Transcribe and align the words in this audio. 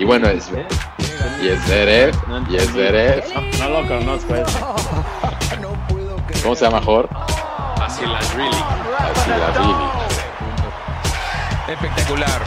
Y 0.00 0.04
bueno, 0.06 0.28
es, 0.28 0.50
y 1.42 1.48
es 1.48 1.60
Zverev, 1.64 2.14
y 2.48 2.56
es 2.56 2.70
Zverev. 2.70 3.22
No, 3.34 3.68
no 3.68 3.82
lo 3.82 3.86
conozco 3.86 4.34
eso. 4.34 4.74
¿Cómo 6.42 6.56
se 6.56 6.64
llama 6.64 6.80
Jorge? 6.80 7.14
Basilashvili. 7.78 8.56
Basilashvili. 8.98 9.74
Espectacular. 11.68 12.40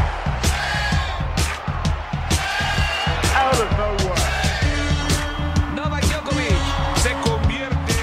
Novak 5.75 6.03
Djokovic 6.05 6.57
se 6.95 7.13
convierte 7.21 7.93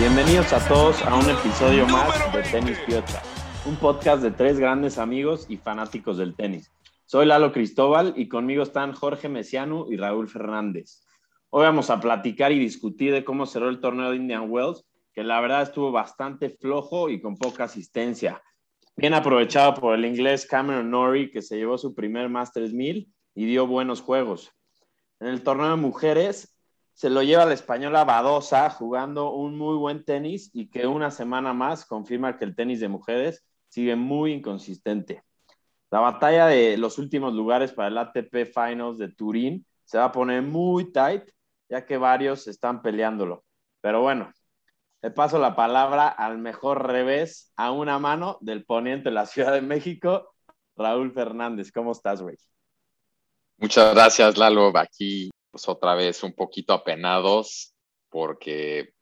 Bienvenidos 0.00 0.52
a 0.52 0.58
todos 0.66 1.00
a 1.02 1.14
un 1.14 1.30
episodio 1.30 1.86
más 1.86 2.32
de 2.32 2.42
Tenis 2.42 2.78
Piocha, 2.78 3.22
un 3.64 3.76
podcast 3.76 4.20
de 4.24 4.32
tres 4.32 4.58
grandes 4.58 4.98
amigos 4.98 5.46
y 5.48 5.56
fanáticos 5.56 6.18
del 6.18 6.34
tenis. 6.34 6.72
Soy 7.04 7.26
Lalo 7.26 7.52
Cristóbal 7.52 8.12
y 8.16 8.28
conmigo 8.28 8.64
están 8.64 8.92
Jorge 8.92 9.28
Mesiano 9.28 9.86
y 9.88 9.96
Raúl 9.96 10.28
Fernández. 10.28 11.04
Hoy 11.50 11.62
vamos 11.62 11.88
a 11.88 12.00
platicar 12.00 12.50
y 12.50 12.58
discutir 12.58 13.12
de 13.12 13.24
cómo 13.24 13.46
cerró 13.46 13.68
el 13.68 13.78
torneo 13.78 14.10
de 14.10 14.16
Indian 14.16 14.50
Wells, 14.50 14.84
que 15.12 15.22
la 15.22 15.40
verdad 15.40 15.62
estuvo 15.62 15.92
bastante 15.92 16.50
flojo 16.50 17.08
y 17.08 17.20
con 17.20 17.36
poca 17.36 17.64
asistencia. 17.64 18.42
Bien 18.96 19.14
aprovechado 19.14 19.74
por 19.74 19.94
el 19.94 20.06
inglés 20.06 20.44
Cameron 20.44 20.90
Norrie, 20.90 21.30
que 21.30 21.40
se 21.40 21.56
llevó 21.56 21.78
su 21.78 21.94
primer 21.94 22.28
Masters 22.28 22.72
1000 22.72 23.08
y 23.36 23.46
dio 23.46 23.68
buenos 23.68 24.00
juegos. 24.00 24.50
En 25.20 25.28
el 25.28 25.44
torneo 25.44 25.70
de 25.70 25.76
mujeres 25.76 26.58
se 26.94 27.10
lo 27.10 27.22
lleva 27.22 27.46
la 27.46 27.54
española 27.54 28.02
Badosa 28.04 28.68
jugando 28.70 29.32
un 29.32 29.56
muy 29.56 29.76
buen 29.76 30.04
tenis 30.04 30.50
y 30.52 30.68
que 30.68 30.88
una 30.88 31.12
semana 31.12 31.52
más 31.52 31.86
confirma 31.86 32.36
que 32.36 32.44
el 32.44 32.56
tenis 32.56 32.80
de 32.80 32.88
mujeres 32.88 33.44
sigue 33.72 33.96
muy 33.96 34.34
inconsistente. 34.34 35.22
La 35.90 36.00
batalla 36.00 36.46
de 36.46 36.76
los 36.76 36.98
últimos 36.98 37.32
lugares 37.32 37.72
para 37.72 37.88
el 37.88 37.96
ATP 37.96 38.44
Finals 38.44 38.98
de 38.98 39.08
Turín 39.08 39.66
se 39.84 39.96
va 39.96 40.04
a 40.06 40.12
poner 40.12 40.42
muy 40.42 40.92
tight, 40.92 41.22
ya 41.70 41.86
que 41.86 41.96
varios 41.96 42.48
están 42.48 42.82
peleándolo. 42.82 43.44
Pero 43.80 44.02
bueno, 44.02 44.30
le 45.00 45.10
paso 45.10 45.38
la 45.38 45.56
palabra 45.56 46.08
al 46.08 46.36
mejor 46.36 46.86
revés 46.86 47.50
a 47.56 47.72
una 47.72 47.98
mano 47.98 48.36
del 48.42 48.66
poniente 48.66 49.08
de 49.08 49.14
la 49.14 49.24
Ciudad 49.24 49.54
de 49.54 49.62
México, 49.62 50.34
Raúl 50.76 51.10
Fernández. 51.12 51.72
¿Cómo 51.72 51.92
estás, 51.92 52.20
güey? 52.20 52.36
Muchas 53.56 53.94
gracias, 53.94 54.36
Lalo. 54.36 54.70
Aquí, 54.76 55.30
pues 55.50 55.66
otra 55.66 55.94
vez 55.94 56.22
un 56.22 56.34
poquito 56.34 56.74
apenados, 56.74 57.74
porque, 58.10 58.92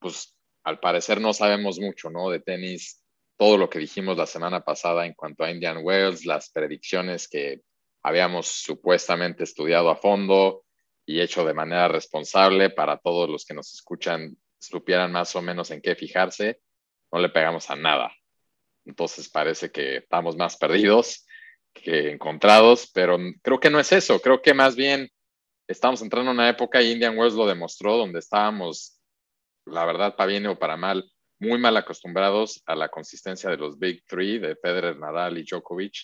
pues, 0.00 0.36
al 0.64 0.80
parecer 0.80 1.20
no 1.20 1.32
sabemos 1.32 1.78
mucho, 1.78 2.10
¿no? 2.10 2.30
De 2.30 2.40
tenis, 2.40 3.01
todo 3.36 3.56
lo 3.56 3.68
que 3.68 3.78
dijimos 3.78 4.16
la 4.16 4.26
semana 4.26 4.64
pasada 4.64 5.06
en 5.06 5.14
cuanto 5.14 5.44
a 5.44 5.50
Indian 5.50 5.78
Wells, 5.82 6.24
las 6.24 6.50
predicciones 6.50 7.28
que 7.28 7.62
habíamos 8.02 8.46
supuestamente 8.46 9.44
estudiado 9.44 9.90
a 9.90 9.96
fondo 9.96 10.64
y 11.06 11.20
hecho 11.20 11.44
de 11.44 11.54
manera 11.54 11.88
responsable 11.88 12.70
para 12.70 12.98
todos 12.98 13.28
los 13.28 13.44
que 13.44 13.54
nos 13.54 13.72
escuchan 13.74 14.36
supieran 14.58 15.12
más 15.12 15.34
o 15.34 15.42
menos 15.42 15.70
en 15.70 15.80
qué 15.80 15.96
fijarse, 15.96 16.60
no 17.10 17.18
le 17.18 17.28
pegamos 17.28 17.68
a 17.70 17.76
nada. 17.76 18.12
Entonces 18.84 19.28
parece 19.28 19.70
que 19.70 19.98
estamos 19.98 20.36
más 20.36 20.56
perdidos 20.56 21.26
que 21.72 22.10
encontrados, 22.10 22.90
pero 22.92 23.18
creo 23.42 23.60
que 23.60 23.70
no 23.70 23.80
es 23.80 23.92
eso. 23.92 24.20
Creo 24.20 24.42
que 24.42 24.54
más 24.54 24.76
bien 24.76 25.10
estamos 25.66 26.02
entrando 26.02 26.30
en 26.30 26.36
una 26.36 26.48
época, 26.48 26.82
y 26.82 26.92
Indian 26.92 27.16
Wells 27.16 27.34
lo 27.34 27.46
demostró, 27.46 27.96
donde 27.96 28.18
estábamos, 28.18 29.00
la 29.64 29.84
verdad, 29.84 30.16
para 30.16 30.28
bien 30.28 30.46
o 30.46 30.58
para 30.58 30.76
mal, 30.76 31.11
muy 31.42 31.58
mal 31.58 31.76
acostumbrados 31.76 32.62
a 32.66 32.76
la 32.76 32.88
consistencia 32.88 33.50
de 33.50 33.56
los 33.56 33.76
Big 33.76 34.04
Three, 34.06 34.38
de 34.38 34.54
Federer, 34.54 34.96
Nadal 34.96 35.38
y 35.38 35.44
Djokovic, 35.44 35.94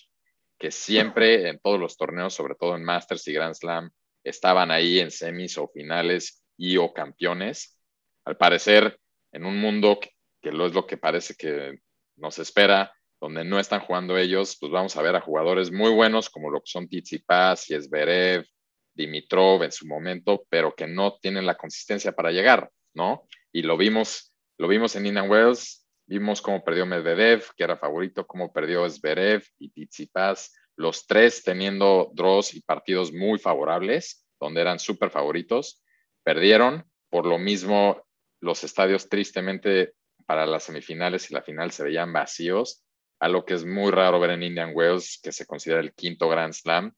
que 0.59 0.73
siempre 0.73 1.49
en 1.49 1.61
todos 1.61 1.79
los 1.79 1.97
torneos, 1.97 2.35
sobre 2.35 2.57
todo 2.57 2.75
en 2.75 2.83
Masters 2.83 3.27
y 3.29 3.33
Grand 3.33 3.55
Slam, 3.55 3.89
estaban 4.25 4.73
ahí 4.73 4.99
en 4.99 5.13
semis 5.13 5.57
o 5.57 5.69
finales 5.69 6.45
y 6.57 6.77
o 6.77 6.93
campeones 6.93 7.79
al 8.25 8.37
parecer, 8.37 8.99
en 9.33 9.47
un 9.47 9.61
mundo 9.61 10.01
que, 10.01 10.11
que 10.43 10.51
lo 10.51 10.67
es 10.67 10.75
lo 10.75 10.87
que 10.87 10.97
parece 10.97 11.35
que 11.35 11.79
nos 12.17 12.39
espera, 12.41 12.93
donde 13.21 13.45
no 13.45 13.61
están 13.61 13.81
jugando 13.81 14.19
ellos, 14.19 14.57
pues 14.61 14.73
vamos 14.73 14.97
a 14.97 15.03
ver 15.03 15.15
a 15.15 15.21
jugadores 15.21 15.71
muy 15.71 15.93
buenos 15.93 16.29
como 16.29 16.51
lo 16.51 16.61
que 16.61 16.71
son 16.71 16.89
Tsitsipas, 16.89 17.67
Yesberev, 17.69 18.45
Dimitrov 18.93 19.63
en 19.63 19.73
su 19.73 19.87
momento, 19.87 20.45
pero 20.51 20.75
que 20.75 20.89
no 20.89 21.17
tienen 21.23 21.47
la 21.47 21.57
consistencia 21.57 22.13
para 22.13 22.33
llegar, 22.33 22.71
¿no? 22.93 23.27
Y 23.53 23.63
lo 23.63 23.77
vimos, 23.77 24.35
lo 24.59 24.67
vimos 24.67 24.97
en 24.97 25.07
Indian 25.07 25.31
Wells, 25.31 25.87
vimos 26.07 26.43
cómo 26.43 26.65
perdió 26.65 26.85
Medvedev, 26.85 27.45
que 27.57 27.65
era 27.65 27.77
favorito, 27.77 28.27
cómo 28.27 28.53
perdió 28.53 28.89
Zverev 28.89 29.45
y 29.59 29.71
Tsitsipas, 29.71 30.53
los 30.77 31.07
tres 31.07 31.43
teniendo 31.45 32.11
draws 32.13 32.55
y 32.55 32.61
partidos 32.61 33.13
muy 33.13 33.39
favorables, 33.39 34.27
donde 34.41 34.61
eran 34.61 34.79
súper 34.79 35.11
favoritos, 35.11 35.83
perdieron, 36.25 36.85
por 37.09 37.27
lo 37.27 37.39
mismo 37.39 38.05
los 38.41 38.65
estadios 38.65 39.09
tristemente 39.09 39.95
para 40.27 40.45
las 40.45 40.65
semifinales 40.65 41.31
y 41.31 41.35
la 41.35 41.43
final 41.43 41.71
se 41.71 41.85
veían 41.85 42.13
vacíos, 42.13 42.85
algo 43.21 43.45
que 43.45 43.55
es 43.55 43.65
muy 43.65 43.91
raro 43.91 44.21
ver 44.21 44.31
en 44.31 44.43
Indian 44.43 44.73
Wells, 44.75 45.21
que 45.23 45.33
se 45.33 45.47
considera 45.47 45.81
el 45.81 45.95
quinto 45.95 46.29
Grand 46.29 46.53
Slam. 46.53 46.95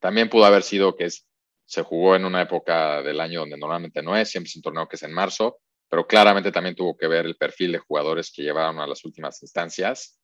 También 0.00 0.28
pudo 0.28 0.44
haber 0.44 0.62
sido 0.62 0.96
que 0.96 1.08
se 1.64 1.82
jugó 1.82 2.16
en 2.16 2.24
una 2.24 2.42
época 2.42 3.02
del 3.02 3.20
año 3.20 3.40
donde 3.40 3.56
normalmente 3.56 4.02
no 4.02 4.16
es, 4.16 4.30
siempre 4.30 4.48
es 4.48 4.56
un 4.56 4.62
torneo 4.62 4.88
que 4.88 4.96
es 4.96 5.02
en 5.02 5.12
marzo, 5.12 5.58
pero 5.92 6.06
claramente 6.06 6.50
también 6.50 6.74
tuvo 6.74 6.96
que 6.96 7.06
ver 7.06 7.26
el 7.26 7.36
perfil 7.36 7.72
de 7.72 7.78
jugadores 7.78 8.32
que 8.34 8.40
llevaron 8.40 8.80
a 8.80 8.86
las 8.86 9.04
últimas 9.04 9.42
instancias. 9.42 10.18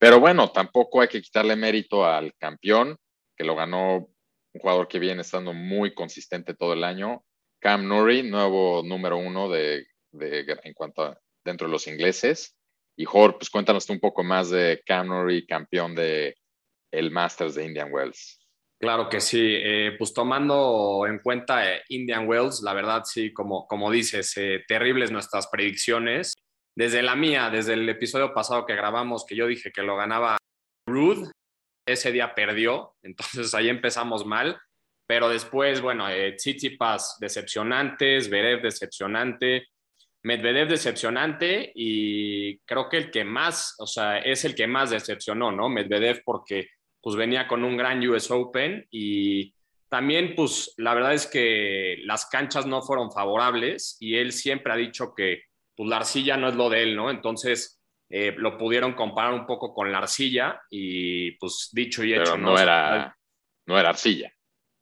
Pero 0.00 0.18
bueno, 0.18 0.50
tampoco 0.50 1.00
hay 1.00 1.06
que 1.06 1.22
quitarle 1.22 1.54
mérito 1.54 2.04
al 2.04 2.34
campeón, 2.34 2.96
que 3.36 3.44
lo 3.44 3.54
ganó 3.54 3.98
un 3.98 4.60
jugador 4.60 4.88
que 4.88 4.98
viene 4.98 5.20
estando 5.20 5.52
muy 5.52 5.94
consistente 5.94 6.54
todo 6.54 6.72
el 6.72 6.82
año, 6.82 7.24
Cam 7.60 7.86
Nuri, 7.86 8.24
nuevo 8.24 8.82
número 8.82 9.16
uno 9.16 9.48
de, 9.48 9.86
de, 10.10 10.44
en 10.64 10.74
cuanto 10.74 11.16
dentro 11.44 11.68
de 11.68 11.72
los 11.72 11.86
ingleses. 11.86 12.58
Y 12.96 13.04
Jorge, 13.04 13.38
pues 13.38 13.50
cuéntanos 13.50 13.88
un 13.90 14.00
poco 14.00 14.24
más 14.24 14.50
de 14.50 14.82
Cam 14.84 15.06
Nuri, 15.06 15.46
campeón 15.46 15.94
de 15.94 16.34
el 16.90 17.12
Masters 17.12 17.54
de 17.54 17.64
Indian 17.64 17.92
Wells. 17.92 18.44
Claro 18.78 19.08
que 19.08 19.20
sí, 19.20 19.40
eh, 19.40 19.94
pues 19.96 20.12
tomando 20.12 21.06
en 21.08 21.20
cuenta 21.20 21.72
eh, 21.72 21.82
Indian 21.88 22.28
Wells, 22.28 22.60
la 22.62 22.74
verdad 22.74 23.04
sí, 23.04 23.32
como, 23.32 23.66
como 23.66 23.90
dices, 23.90 24.36
eh, 24.36 24.64
terribles 24.68 25.10
nuestras 25.10 25.46
predicciones. 25.46 26.34
Desde 26.76 27.02
la 27.02 27.16
mía, 27.16 27.48
desde 27.48 27.72
el 27.72 27.88
episodio 27.88 28.34
pasado 28.34 28.66
que 28.66 28.74
grabamos, 28.74 29.24
que 29.24 29.34
yo 29.34 29.46
dije 29.46 29.72
que 29.72 29.82
lo 29.82 29.96
ganaba 29.96 30.36
Rude, 30.86 31.30
ese 31.86 32.12
día 32.12 32.34
perdió, 32.34 32.94
entonces 33.02 33.54
ahí 33.54 33.68
empezamos 33.68 34.26
mal. 34.26 34.60
Pero 35.08 35.28
después, 35.28 35.80
bueno, 35.80 36.08
eh, 36.08 36.32
Tsitsipas 36.32 37.18
decepcionante, 37.20 38.20
Zverev 38.20 38.60
decepcionante, 38.60 39.68
Medvedev 40.24 40.68
decepcionante 40.68 41.70
y 41.72 42.58
creo 42.66 42.88
que 42.88 42.96
el 42.96 43.10
que 43.12 43.24
más, 43.24 43.76
o 43.78 43.86
sea, 43.86 44.18
es 44.18 44.44
el 44.44 44.56
que 44.56 44.66
más 44.66 44.90
decepcionó, 44.90 45.52
¿no? 45.52 45.68
Medvedev 45.68 46.22
porque 46.24 46.70
pues 47.06 47.14
venía 47.14 47.46
con 47.46 47.62
un 47.62 47.76
gran 47.76 48.04
US 48.08 48.32
Open 48.32 48.84
y 48.90 49.54
también 49.88 50.34
pues 50.34 50.74
la 50.76 50.92
verdad 50.92 51.14
es 51.14 51.28
que 51.28 51.98
las 52.02 52.26
canchas 52.26 52.66
no 52.66 52.82
fueron 52.82 53.12
favorables 53.12 53.96
y 54.00 54.16
él 54.16 54.32
siempre 54.32 54.72
ha 54.72 54.76
dicho 54.76 55.14
que 55.14 55.44
pues 55.76 55.88
la 55.88 55.98
arcilla 55.98 56.36
no 56.36 56.48
es 56.48 56.56
lo 56.56 56.68
de 56.68 56.82
él, 56.82 56.96
¿no? 56.96 57.08
Entonces 57.08 57.80
eh, 58.10 58.34
lo 58.36 58.58
pudieron 58.58 58.94
comparar 58.94 59.34
un 59.34 59.46
poco 59.46 59.72
con 59.72 59.92
la 59.92 59.98
arcilla 59.98 60.60
y 60.68 61.30
pues 61.38 61.68
dicho 61.72 62.02
y 62.02 62.10
Pero 62.10 62.22
hecho. 62.22 62.38
no, 62.38 62.58
era, 62.58 63.16
no 63.66 63.78
era 63.78 63.90
arcilla. 63.90 64.32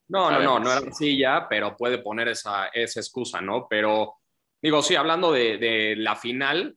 No, 0.08 0.30
no, 0.30 0.41
no, 0.41 0.58
no 0.58 0.72
era 0.72 0.80
arcilla, 0.80 1.46
pero 1.46 1.76
puede 1.76 1.98
poner 1.98 2.28
esa, 2.28 2.68
esa 2.68 3.00
excusa, 3.00 3.42
¿no? 3.42 3.66
Pero 3.68 4.14
digo, 4.62 4.80
sí, 4.80 4.96
hablando 4.96 5.30
de, 5.30 5.58
de 5.58 5.94
la 5.96 6.16
final, 6.16 6.74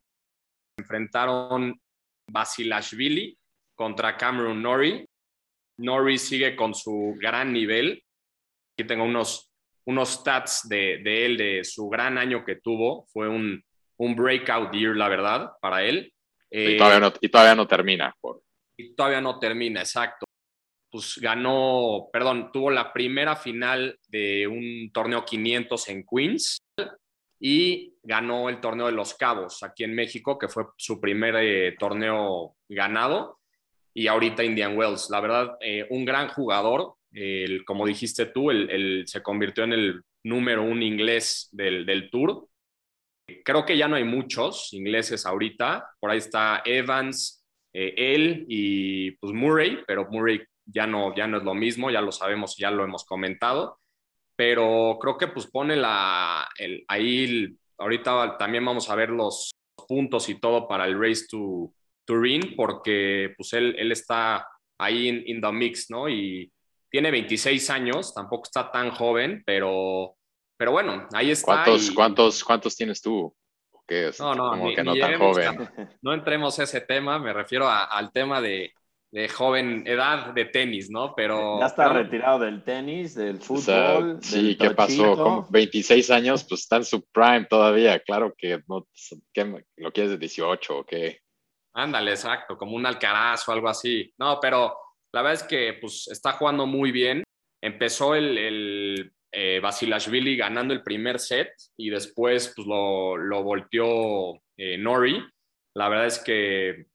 enfrentaron 0.77 1.79
Basilashvili 2.29 3.39
contra 3.75 4.17
Cameron 4.17 4.61
Norrie. 4.61 5.06
Norrie 5.77 6.18
sigue 6.18 6.56
con 6.56 6.74
su 6.74 7.15
gran 7.19 7.53
nivel. 7.53 8.03
Aquí 8.74 8.88
tengo 8.88 9.03
unos, 9.03 9.51
unos 9.85 10.09
stats 10.09 10.68
de, 10.68 11.00
de 11.03 11.25
él, 11.25 11.38
de 11.38 11.63
su 11.63 11.89
gran 11.89 12.18
año 12.18 12.44
que 12.45 12.56
tuvo. 12.56 13.06
Fue 13.07 13.27
un, 13.27 13.63
un 13.97 14.15
breakout 14.15 14.74
year, 14.74 14.95
la 14.95 15.09
verdad, 15.09 15.51
para 15.62 15.83
él. 15.83 16.13
Y, 16.50 16.77
todavía 16.77 17.00
no, 17.00 17.13
y 17.19 17.29
todavía 17.29 17.56
no 17.56 17.68
termina. 17.68 18.15
Y 18.77 18.95
todavía 18.95 19.21
no 19.21 19.39
termina, 19.39 19.81
exacto. 19.81 20.25
Pues 20.89 21.18
ganó, 21.18 22.07
perdón, 22.13 22.51
tuvo 22.51 22.71
la 22.71 22.94
primera 22.94 23.35
final 23.35 24.00
de 24.07 24.47
un 24.47 24.89
torneo 24.94 25.25
500 25.25 25.89
en 25.89 26.06
Queens 26.06 26.57
y 27.39 27.94
ganó 28.01 28.50
el 28.50 28.62
torneo 28.62 28.85
de 28.85 28.94
Los 28.94 29.13
Cabos 29.13 29.63
aquí 29.63 29.83
en 29.83 29.94
México, 29.94 30.38
que 30.38 30.47
fue 30.47 30.65
su 30.77 31.01
primer 31.01 31.35
eh, 31.35 31.75
torneo 31.77 32.56
ganado. 32.69 33.39
Y 33.97 34.05
ahorita 34.05 34.44
Indian 34.44 34.77
Wells, 34.77 35.09
la 35.09 35.19
verdad, 35.19 35.57
eh, 35.59 35.88
un 35.89 36.05
gran 36.05 36.27
jugador. 36.27 36.94
Como 37.65 37.88
dijiste 37.88 38.27
tú, 38.27 38.51
el- 38.51 39.07
se 39.07 39.23
convirtió 39.23 39.63
en 39.63 39.73
el 39.73 40.01
número 40.23 40.61
un 40.61 40.83
inglés 40.83 41.49
del, 41.51 41.83
del 41.83 42.11
tour. 42.11 42.47
Creo 43.44 43.65
que 43.65 43.75
ya 43.75 43.88
no 43.88 43.95
hay 43.95 44.03
muchos 44.03 44.71
ingleses 44.73 45.25
ahorita. 45.25 45.89
Por 45.99 46.11
ahí 46.11 46.19
está 46.19 46.61
Evans, 46.63 47.44
eh, 47.73 47.95
él 47.97 48.45
y 48.47 49.11
pues 49.13 49.33
Murray, 49.33 49.79
pero 49.88 50.07
Murray 50.11 50.41
ya 50.63 50.85
no, 50.85 51.15
ya 51.15 51.25
no 51.25 51.38
es 51.39 51.43
lo 51.43 51.55
mismo, 51.55 51.89
ya 51.89 52.01
lo 52.01 52.11
sabemos, 52.11 52.55
ya 52.55 52.69
lo 52.69 52.83
hemos 52.83 53.03
comentado, 53.03 53.79
pero 54.35 55.00
creo 55.01 55.17
que 55.17 55.27
pues 55.27 55.47
pone 55.47 55.75
la, 55.75 56.47
el, 56.59 56.83
ahí, 56.88 57.47
ahorita 57.79 58.38
también 58.38 58.63
vamos 58.63 58.89
a 58.91 58.95
ver 58.95 59.09
los 59.09 59.50
puntos 59.88 60.29
y 60.29 60.39
todo 60.39 60.67
para 60.67 60.85
el 60.85 61.00
Race 61.00 61.25
to 61.29 61.73
Turin, 62.07 62.56
porque 62.56 63.33
pues 63.38 63.54
él, 63.54 63.75
él 63.77 63.92
está 63.92 64.48
ahí 64.80 65.09
en 65.09 65.24
in 65.27 65.42
the 65.42 65.51
mix, 65.51 65.92
¿no? 65.92 66.07
Y 66.07 66.51
tiene 66.89 67.12
26 67.12 67.69
años, 67.69 68.13
tampoco 68.13 68.44
está 68.45 68.71
tan 68.71 68.92
joven, 68.92 69.44
pero, 69.45 70.15
pero 70.56 70.71
bueno, 70.71 71.07
ahí 71.13 71.31
está. 71.31 71.63
¿Cuántos, 71.63 71.92
cuántos, 71.92 72.44
cuántos 72.44 72.75
tienes 72.75 73.01
tú? 73.01 73.36
¿Qué 73.86 74.07
es? 74.07 74.19
No, 74.19 74.33
no, 74.33 74.50
como 74.51 74.74
que 74.74 74.83
no 74.83 74.95
tan 74.95 75.18
joven. 75.18 75.69
No 76.01 76.13
entremos 76.13 76.57
a 76.59 76.63
ese 76.63 76.81
tema, 76.81 77.19
me 77.19 77.33
refiero 77.33 77.69
al 77.69 78.12
tema 78.12 78.42
de, 78.42 78.74
de, 79.12 79.30
joven 79.30 79.83
edad 79.86 80.33
de 80.33 80.45
tenis, 80.45 80.89
¿no? 80.89 81.13
Pero. 81.15 81.60
Ya 81.60 81.68
está 81.68 81.89
retirado 81.89 82.39
del 82.39 82.63
tenis, 82.63 83.15
del 83.15 83.39
fútbol. 83.39 84.19
sí, 84.21 84.57
¿qué 84.57 84.71
pasó? 84.71 85.15
Como 85.15 85.48
26 85.50 86.10
años, 86.12 86.45
pues 86.48 86.62
está 86.62 86.77
en 86.77 86.86
su 86.86 87.06
prime 87.12 87.45
todavía. 87.50 88.00
Claro 88.00 88.33
que 88.38 88.62
no. 88.68 88.88
¿qué, 89.33 89.63
¿Lo 89.77 89.92
quieres 89.92 90.12
de 90.12 90.18
18 90.18 90.77
o 90.77 90.86
qué? 90.86 91.19
Ándale, 91.77 92.12
exacto, 92.12 92.57
como 92.57 92.75
un 92.75 92.88
Alcaraz 92.88 93.47
o 93.47 93.51
algo 93.51 93.69
así. 93.69 94.12
No, 94.18 94.39
pero 94.41 94.75
la 95.13 95.21
verdad 95.21 95.41
es 95.41 95.47
que 95.47 95.77
pues, 95.79 96.07
está 96.07 96.31
jugando 96.31 96.65
muy 96.65 96.91
bien. 96.91 97.24
Empezó 97.62 98.15
el, 98.15 98.35
el 98.35 99.13
eh, 99.31 99.59
Basilashvili 99.62 100.35
ganando 100.35 100.74
el 100.74 100.81
primer 100.81 101.19
set 101.19 101.51
y 101.77 101.91
después 101.91 102.51
pues, 102.56 102.68
lo, 102.68 103.15
lo 103.15 103.44
volteó 103.44 104.41
eh, 104.57 104.75
Nori. 104.79 105.24
La 105.75 105.88
verdad 105.88 106.07
es 106.07 106.18
que 106.18 106.88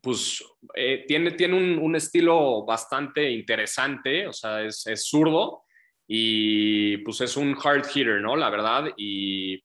pues, 0.00 0.40
eh, 0.76 1.04
tiene, 1.08 1.32
tiene 1.32 1.56
un, 1.56 1.96
estilo 1.96 2.64
bastante 2.64 3.28
interesante, 3.28 4.28
o 4.28 4.32
sea, 4.32 4.62
es, 4.62 4.86
es, 4.86 5.08
zurdo 5.08 5.64
y 6.06 6.98
pues 6.98 7.20
es 7.22 7.36
un 7.36 7.56
hard 7.60 7.86
hitter, 7.92 8.20
¿no? 8.20 8.36
La 8.36 8.50
verdad, 8.50 8.84
y 8.96 9.60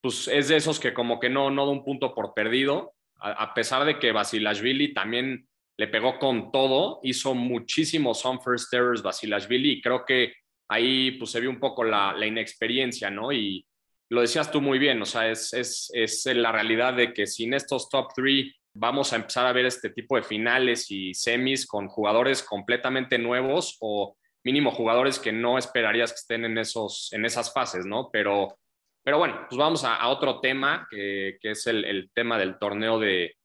pues 0.00 0.28
es 0.28 0.48
de 0.48 0.56
esos 0.56 0.78
que 0.78 0.94
como 0.94 1.18
que 1.18 1.28
no, 1.28 1.50
no 1.50 1.66
da 1.66 1.72
un 1.72 1.84
punto 1.84 2.14
por 2.14 2.34
perdido, 2.34 2.93
a, 3.24 3.54
pesar 3.54 3.84
de 3.84 3.98
que 3.98 4.12
Basilashvili 4.12 4.92
también 4.92 5.48
le 5.78 5.88
pegó 5.88 6.18
con 6.18 6.52
todo, 6.52 7.00
hizo 7.02 7.34
muchísimos 7.34 8.24
on 8.24 8.40
first 8.40 8.72
errors 8.72 9.02
Basilashvili 9.02 9.72
y 9.72 9.82
creo 9.82 10.04
que 10.04 10.34
ahí 10.68 11.12
pues 11.12 11.30
se 11.30 11.40
vio 11.40 11.50
un 11.50 11.58
poco 11.58 11.84
la, 11.84 12.14
inexperiencia, 12.24 13.10
¿no? 13.10 13.32
Y 13.32 13.66
lo 14.10 14.20
decías 14.20 14.52
tú 14.52 14.60
muy 14.60 14.78
bien, 14.78 15.00
o 15.00 15.06
sea, 15.06 15.30
es, 15.30 15.52
es, 15.54 15.90
es 15.94 16.26
la 16.26 16.52
realidad 16.52 16.94
de 16.94 17.12
que 17.12 17.26
sin 17.26 17.54
estos 17.54 17.88
top 17.88 18.12
three 18.14 18.54
vamos 18.74 19.12
a 19.12 19.16
empezar 19.16 19.46
a 19.46 19.52
ver 19.52 19.66
este 19.66 19.90
tipo 19.90 20.16
de 20.16 20.22
finales 20.22 20.90
y 20.90 21.14
semis 21.14 21.66
con 21.66 21.88
jugadores 21.88 22.42
completamente 22.42 23.18
nuevos 23.18 23.76
o 23.80 24.16
mínimo 24.44 24.70
jugadores 24.70 25.18
que 25.18 25.32
no 25.32 25.56
esperarías 25.56 26.12
que 26.12 26.16
estén 26.16 26.44
en, 26.44 26.58
esos, 26.58 27.10
en 27.12 27.24
esas 27.24 27.52
fases, 27.52 27.86
¿no? 27.86 28.10
Pero, 28.12 28.58
pero 29.04 29.18
bueno, 29.18 29.44
pues 29.48 29.58
vamos 29.58 29.84
a, 29.84 30.08
otro 30.08 30.40
tema, 30.40 30.88
que, 30.90 31.36
es 31.42 31.66
el, 31.66 32.10
tema 32.14 32.38
del 32.38 32.58
torneo 32.58 32.98
de, 32.98 33.36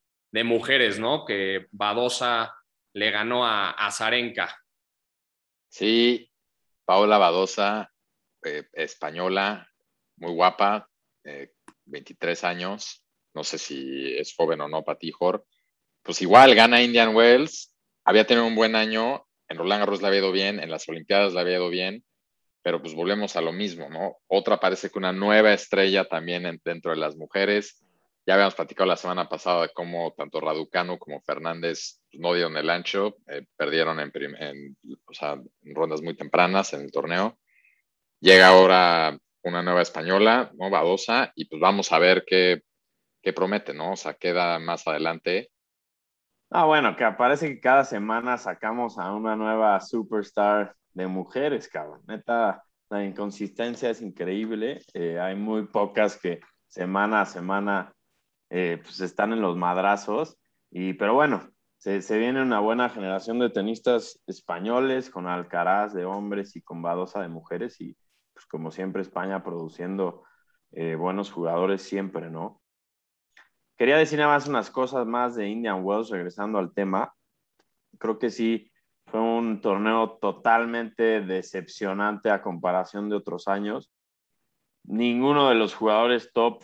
mujeres, 0.46 1.00
¿no? 1.00 1.26
Que 1.26 1.68
Badosa 1.72 2.56
le 2.94 3.12
ganó 3.12 3.46
a, 3.46 3.90
Zarenka. 3.92 4.58
Sí, 5.68 6.32
Paola 6.86 7.18
Badosa, 7.18 7.92
eh, 8.46 8.64
española, 8.72 9.70
muy 10.16 10.32
guapa, 10.32 10.90
23 11.86 12.44
eh, 12.44 12.48
años, 12.48 13.04
no 13.34 13.44
sé 13.44 13.58
si 13.58 14.18
es 14.18 14.34
joven 14.36 14.62
o 14.62 14.70
no 14.70 14.84
para 14.84 14.98
ti, 14.98 15.12
Jorge. 15.12 15.44
Pues 16.02 16.22
igual 16.22 16.56
gana 16.56 16.82
Indian 16.82 17.14
Wells, 17.14 17.76
había 18.06 18.26
tenido 18.26 18.48
un 18.48 18.56
buen 18.56 18.78
año, 18.78 19.28
en 19.50 19.58
Roland 19.58 19.82
Garros 19.82 20.02
le 20.02 20.08
había 20.08 20.20
ido 20.20 20.32
bien, 20.32 20.62
en 20.62 20.72
las 20.72 20.88
Olimpiadas 20.88 21.34
le 21.34 21.42
había 21.42 21.58
ido 21.58 21.70
bien, 21.70 22.06
pero 22.62 22.82
pues 22.82 22.94
volvemos 22.94 23.36
a 23.36 23.42
lo 23.42 23.52
mismo, 23.52 23.90
¿no? 23.90 24.18
Otra 24.28 24.60
parece 24.60 24.90
que 24.90 25.00
una 25.00 25.14
nueva 25.14 25.54
estrella 25.54 26.06
también 26.06 26.60
dentro 26.64 26.92
de 26.92 26.98
las 26.98 27.16
mujeres. 27.16 27.84
Ya 28.26 28.34
habíamos 28.34 28.56
platicado 28.56 28.88
la 28.88 28.98
semana 28.98 29.28
pasada 29.28 29.64
de 29.64 29.70
cómo 29.74 30.14
tanto 30.16 30.40
Raducanu 30.40 31.00
como 31.00 31.22
Fernández 31.22 32.00
pues, 32.12 32.22
no 32.22 32.34
dieron 32.34 32.58
el 32.58 32.70
ancho, 32.70 33.18
eh, 33.28 33.46
perdieron 33.56 34.00
en, 34.00 34.78
rondas 35.74 36.02
muy 36.02 36.16
tempranas 36.16 36.74
en 36.74 36.82
el 36.82 36.92
torneo. 36.92 37.40
Llega 38.20 38.48
ahora 38.48 39.18
una 39.42 39.64
nueva 39.64 39.82
española, 39.82 40.52
¿no? 40.56 40.70
Y 41.36 41.46
pues 41.46 41.62
vamos 41.62 41.92
a 41.92 42.00
ver 42.00 42.26
qué, 42.28 42.62
qué 43.22 43.34
promete, 43.34 43.74
¿no? 43.74 43.94
O 43.94 43.96
sea, 43.96 44.14
queda 44.14 44.60
más 44.60 44.86
adelante. 44.86 45.50
Ah, 46.52 46.66
bueno, 46.66 46.96
que 46.96 47.04
aparece 47.04 47.48
que 47.48 47.60
cada 47.60 47.86
semana 47.86 48.38
sacamos 48.38 48.98
a 48.98 49.14
una 49.14 49.36
nueva 49.36 49.80
superstar 49.80 50.76
de 51.00 51.08
mujeres, 51.08 51.68
cabrón. 51.70 52.02
Neta, 52.08 52.64
la 52.90 53.04
inconsistencia 53.04 53.90
es 53.90 54.02
increíble. 54.02 54.82
Eh, 54.94 55.20
hay 55.20 55.36
muy 55.36 55.68
pocas 55.68 56.20
que 56.20 56.42
semana 56.68 57.22
a 57.22 57.26
semana 57.26 57.94
eh, 58.50 58.80
pues 58.84 59.00
están 59.00 59.34
en 59.34 59.42
los 59.42 59.56
madrazos. 59.56 60.38
Y, 60.70 60.94
pero 60.94 61.14
bueno, 61.14 61.50
se, 61.78 62.00
viene 62.18 62.42
una 62.42 62.60
buena 62.60 62.90
generación 62.90 63.40
de 63.40 63.50
tenistas 63.50 64.22
españoles 64.28 65.10
con 65.10 65.28
Alcaraz 65.28 65.94
de 65.94 66.06
hombres 66.06 66.56
y 66.56 66.62
con 66.62 66.82
Badosa 66.82 67.22
de 67.22 67.30
mujeres 67.30 67.80
y 67.80 67.96
pues 68.34 68.46
como 68.46 68.72
siempre 68.72 69.02
España 69.02 69.44
produciendo 69.44 70.24
eh, 70.72 70.96
buenos 70.96 71.32
jugadores 71.32 71.82
siempre, 71.82 72.30
¿no? 72.30 72.62
Quería 73.78 73.98
decir 73.98 74.20
nada 74.20 74.34
más 74.34 74.48
unas 74.48 74.70
cosas 74.70 75.08
más 75.08 75.36
de 75.36 75.48
Indian 75.48 75.84
Wells, 75.84 76.10
regresando 76.10 76.60
al 76.60 76.74
tema. 76.74 77.14
Creo 77.98 78.20
que 78.20 78.30
sí, 78.30 78.69
fue 79.12 79.20
un 79.20 79.62
torneo 79.62 80.18
totalmente 80.22 81.22
decepcionante 81.22 82.30
a 82.30 82.42
comparación 82.42 83.10
de 83.10 83.16
otros 83.16 83.48
años. 83.48 83.92
Ninguno 84.84 85.50
de 85.50 85.56
los 85.56 85.74
jugadores 85.74 86.32
top, 86.34 86.64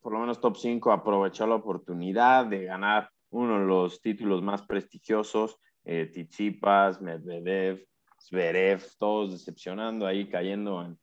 por 0.00 0.12
lo 0.12 0.20
menos 0.20 0.40
top 0.40 0.56
5, 0.56 0.92
aprovechó 0.92 1.46
la 1.46 1.56
oportunidad 1.56 2.46
de 2.46 2.64
ganar 2.64 3.10
uno 3.30 3.60
de 3.60 3.66
los 3.66 4.00
títulos 4.00 4.42
más 4.42 4.62
prestigiosos, 4.62 5.58
eh, 5.84 6.06
Tichipas, 6.12 7.00
Medvedev, 7.00 7.84
Zverev, 8.20 8.82
todos 8.98 9.32
decepcionando 9.32 10.06
ahí, 10.06 10.28
cayendo 10.28 10.82
en, 10.82 10.98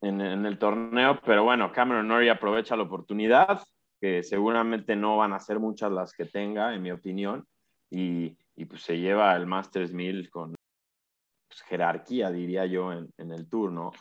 en, 0.00 0.46
el 0.46 0.58
torneo, 0.58 1.20
pero 1.24 1.44
bueno, 1.44 1.72
Cameron 1.72 2.08
Norrie 2.08 2.30
aprovecha 2.30 2.76
la 2.76 2.84
oportunidad, 2.84 3.62
que 4.00 4.22
seguramente 4.22 4.96
no 4.96 5.18
van 5.18 5.34
a 5.34 5.40
ser 5.40 5.58
muchas 5.58 5.92
las 5.92 6.14
que 6.14 6.24
tenga, 6.24 6.74
en 6.74 6.82
mi 6.82 6.90
opinión, 6.90 7.46
y, 7.90 8.38
y 8.56 8.64
pues 8.64 8.82
se 8.82 8.98
lleva 8.98 9.34
el 9.36 9.46
Masters 9.46 9.92
1000 9.92 10.30
con 10.30 10.54
pues, 11.48 11.62
jerarquía, 11.62 12.30
diría 12.30 12.66
yo, 12.66 12.92
en, 12.92 13.08
en, 13.18 13.32
el 13.32 13.48
turno. 13.48 13.92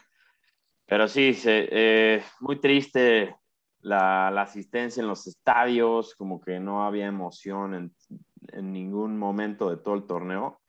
Pero 0.86 1.08
sí, 1.08 1.34
se, 1.34 1.68
eh, 1.72 2.24
muy 2.42 2.60
triste 2.60 3.36
la, 3.82 4.28
asistencia 4.42 5.02
en 5.02 5.08
los 5.08 5.28
estadios, 5.28 6.16
como 6.16 6.42
que 6.42 6.60
no 6.60 6.86
había 6.86 7.06
emoción 7.08 7.74
en, 7.74 7.96
en, 8.50 8.72
ningún 8.72 9.18
momento 9.18 9.70
de 9.70 9.78
todo 9.78 9.96
el 9.96 10.06
torneo. 10.06 10.62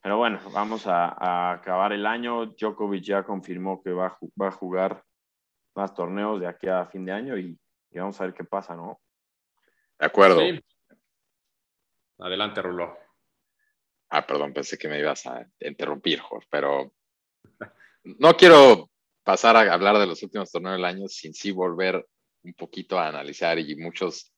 Pero 0.00 0.18
bueno, 0.18 0.38
vamos 0.52 0.86
a, 0.86 1.52
acabar 1.52 1.92
el 1.92 2.06
año. 2.06 2.46
Djokovic 2.46 3.02
ya 3.02 3.22
confirmó 3.22 3.82
que 3.82 3.90
va, 3.90 4.16
va, 4.40 4.48
a 4.48 4.52
jugar 4.52 5.02
más 5.74 5.94
torneos 5.94 6.40
de 6.40 6.46
aquí 6.46 6.68
a 6.68 6.86
fin 6.86 7.04
de 7.04 7.12
año 7.12 7.38
y, 7.38 7.58
vamos 7.94 8.20
a 8.20 8.24
ver 8.24 8.34
qué 8.34 8.44
pasa, 8.44 8.76
¿no? 8.76 9.00
De 9.98 10.06
acuerdo. 10.06 10.40
Adelante, 12.18 12.62
Rulo. 12.62 13.03
Ah, 14.16 14.24
perdón, 14.24 14.52
pensé 14.52 14.78
que 14.78 14.86
me 14.86 15.00
ibas 15.00 15.26
a 15.26 15.44
interrumpir, 15.58 16.20
Jorge, 16.20 16.46
pero 16.48 16.94
no 18.04 18.36
quiero 18.36 18.88
pasar 19.24 19.56
a 19.56 19.72
hablar 19.72 19.98
de 19.98 20.06
los 20.06 20.22
últimos 20.22 20.52
torneos 20.52 20.76
del 20.76 20.84
año 20.84 21.08
sin 21.08 21.34
sí 21.34 21.50
volver 21.50 22.06
un 22.44 22.54
poquito 22.54 22.96
a 22.96 23.08
analizar 23.08 23.58
y 23.58 23.74
muchos 23.74 24.32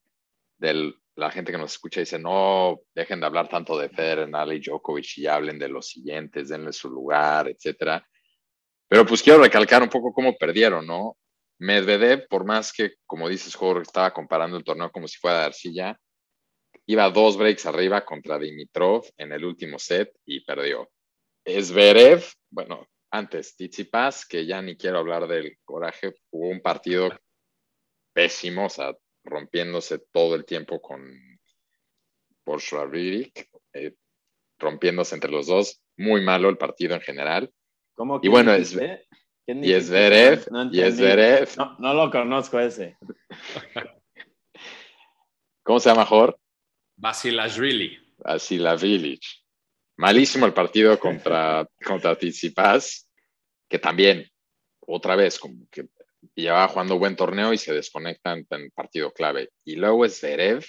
de 0.56 0.94
la 1.16 1.30
gente 1.30 1.52
que 1.52 1.58
nos 1.58 1.72
escucha 1.72 2.00
dice, 2.00 2.18
no, 2.18 2.80
dejen 2.94 3.20
de 3.20 3.26
hablar 3.26 3.50
tanto 3.50 3.76
de 3.76 3.90
Federer, 3.90 4.30
Nadal 4.30 4.54
y 4.54 4.60
Djokovic 4.60 5.18
y 5.18 5.26
hablen 5.26 5.58
de 5.58 5.68
los 5.68 5.88
siguientes, 5.88 6.48
denle 6.48 6.72
su 6.72 6.88
lugar, 6.88 7.46
etcétera. 7.46 8.02
Pero 8.88 9.04
pues 9.04 9.22
quiero 9.22 9.42
recalcar 9.42 9.82
un 9.82 9.90
poco 9.90 10.10
cómo 10.14 10.38
perdieron, 10.38 10.86
¿no? 10.86 11.18
Medvedev, 11.58 12.26
por 12.28 12.46
más 12.46 12.72
que, 12.72 12.94
como 13.04 13.28
dices, 13.28 13.54
Jorge, 13.54 13.82
estaba 13.82 14.14
comparando 14.14 14.56
el 14.56 14.64
torneo 14.64 14.90
como 14.90 15.06
si 15.06 15.18
fuera 15.18 15.40
de 15.40 15.44
arcilla, 15.44 16.00
iba 16.86 17.10
dos 17.10 17.36
breaks 17.36 17.66
arriba 17.66 18.04
contra 18.04 18.38
Dimitrov 18.38 19.04
en 19.16 19.32
el 19.32 19.44
último 19.44 19.78
set 19.78 20.16
y 20.24 20.40
perdió. 20.44 20.90
Zverev, 21.44 22.24
bueno, 22.50 22.88
antes 23.10 23.56
Tsitsipas, 23.56 24.26
que 24.26 24.46
ya 24.46 24.62
ni 24.62 24.76
quiero 24.76 24.98
hablar 24.98 25.26
del 25.26 25.58
coraje, 25.64 26.14
jugó 26.30 26.48
un 26.48 26.60
partido 26.60 27.10
pésimo, 28.12 28.66
o 28.66 28.70
sea, 28.70 28.96
rompiéndose 29.24 29.98
todo 30.12 30.34
el 30.34 30.44
tiempo 30.44 30.80
con 30.80 31.00
por 32.44 32.60
eh, 33.72 33.94
rompiéndose 34.58 35.14
entre 35.16 35.32
los 35.32 35.48
dos, 35.48 35.82
muy 35.96 36.20
malo 36.22 36.48
el 36.48 36.56
partido 36.56 36.94
en 36.94 37.00
general. 37.00 37.52
¿Cómo 37.94 38.20
y 38.22 38.28
bueno, 38.28 38.54
es, 38.54 38.78
y 39.46 39.72
es 39.72 39.90
Verev, 39.90 40.46
y 40.70 40.80
es 40.80 41.00
Verev. 41.00 41.48
No, 41.78 41.94
lo 41.94 42.10
conozco 42.10 42.60
ese. 42.60 42.96
¿Cómo 45.64 45.80
se 45.80 45.88
llama, 45.88 46.04
Jorge? 46.04 46.38
Basilashvili. 46.96 47.98
Village. 48.80 49.44
Malísimo 49.98 50.46
el 50.46 50.52
partido 50.52 50.98
contra, 50.98 51.66
contra 51.84 52.16
Tsitsipas, 52.16 53.08
que 53.68 53.78
también, 53.78 54.30
otra 54.80 55.16
vez, 55.16 55.38
como 55.38 55.66
que 55.70 55.88
llevaba 56.34 56.68
jugando 56.68 56.98
buen 56.98 57.16
torneo 57.16 57.52
y 57.52 57.58
se 57.58 57.72
desconectan 57.72 58.46
en 58.50 58.70
partido 58.70 59.12
clave. 59.12 59.50
Y 59.64 59.76
luego 59.76 60.04
es 60.04 60.18
Zverev, 60.18 60.64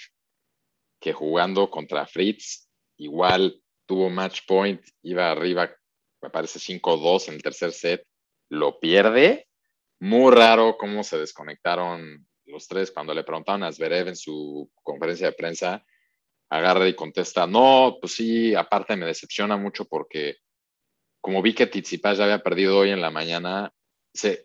que 1.00 1.12
jugando 1.12 1.70
contra 1.70 2.06
Fritz, 2.06 2.68
igual 2.96 3.62
tuvo 3.86 4.10
match 4.10 4.40
point, 4.46 4.82
iba 5.02 5.30
arriba, 5.30 5.70
me 6.20 6.30
parece 6.30 6.58
5-2 6.58 7.28
en 7.28 7.34
el 7.34 7.42
tercer 7.42 7.72
set, 7.72 8.04
lo 8.50 8.78
pierde. 8.78 9.48
Muy 10.00 10.34
raro 10.34 10.76
cómo 10.76 11.02
se 11.02 11.18
desconectaron 11.18 12.26
los 12.44 12.66
tres 12.66 12.90
cuando 12.90 13.14
le 13.14 13.24
preguntaron 13.24 13.62
a 13.62 13.72
Zverev 13.72 14.08
en 14.08 14.16
su 14.16 14.70
conferencia 14.82 15.28
de 15.28 15.32
prensa, 15.32 15.84
agarra 16.50 16.88
y 16.88 16.94
contesta, 16.94 17.46
no, 17.46 17.98
pues 18.00 18.14
sí, 18.14 18.54
aparte 18.54 18.96
me 18.96 19.06
decepciona 19.06 19.56
mucho 19.56 19.84
porque 19.84 20.36
como 21.20 21.42
vi 21.42 21.52
que 21.52 21.66
Tizipas 21.66 22.18
ya 22.18 22.24
había 22.24 22.42
perdido 22.42 22.78
hoy 22.78 22.90
en 22.90 23.02
la 23.02 23.10
mañana, 23.10 23.72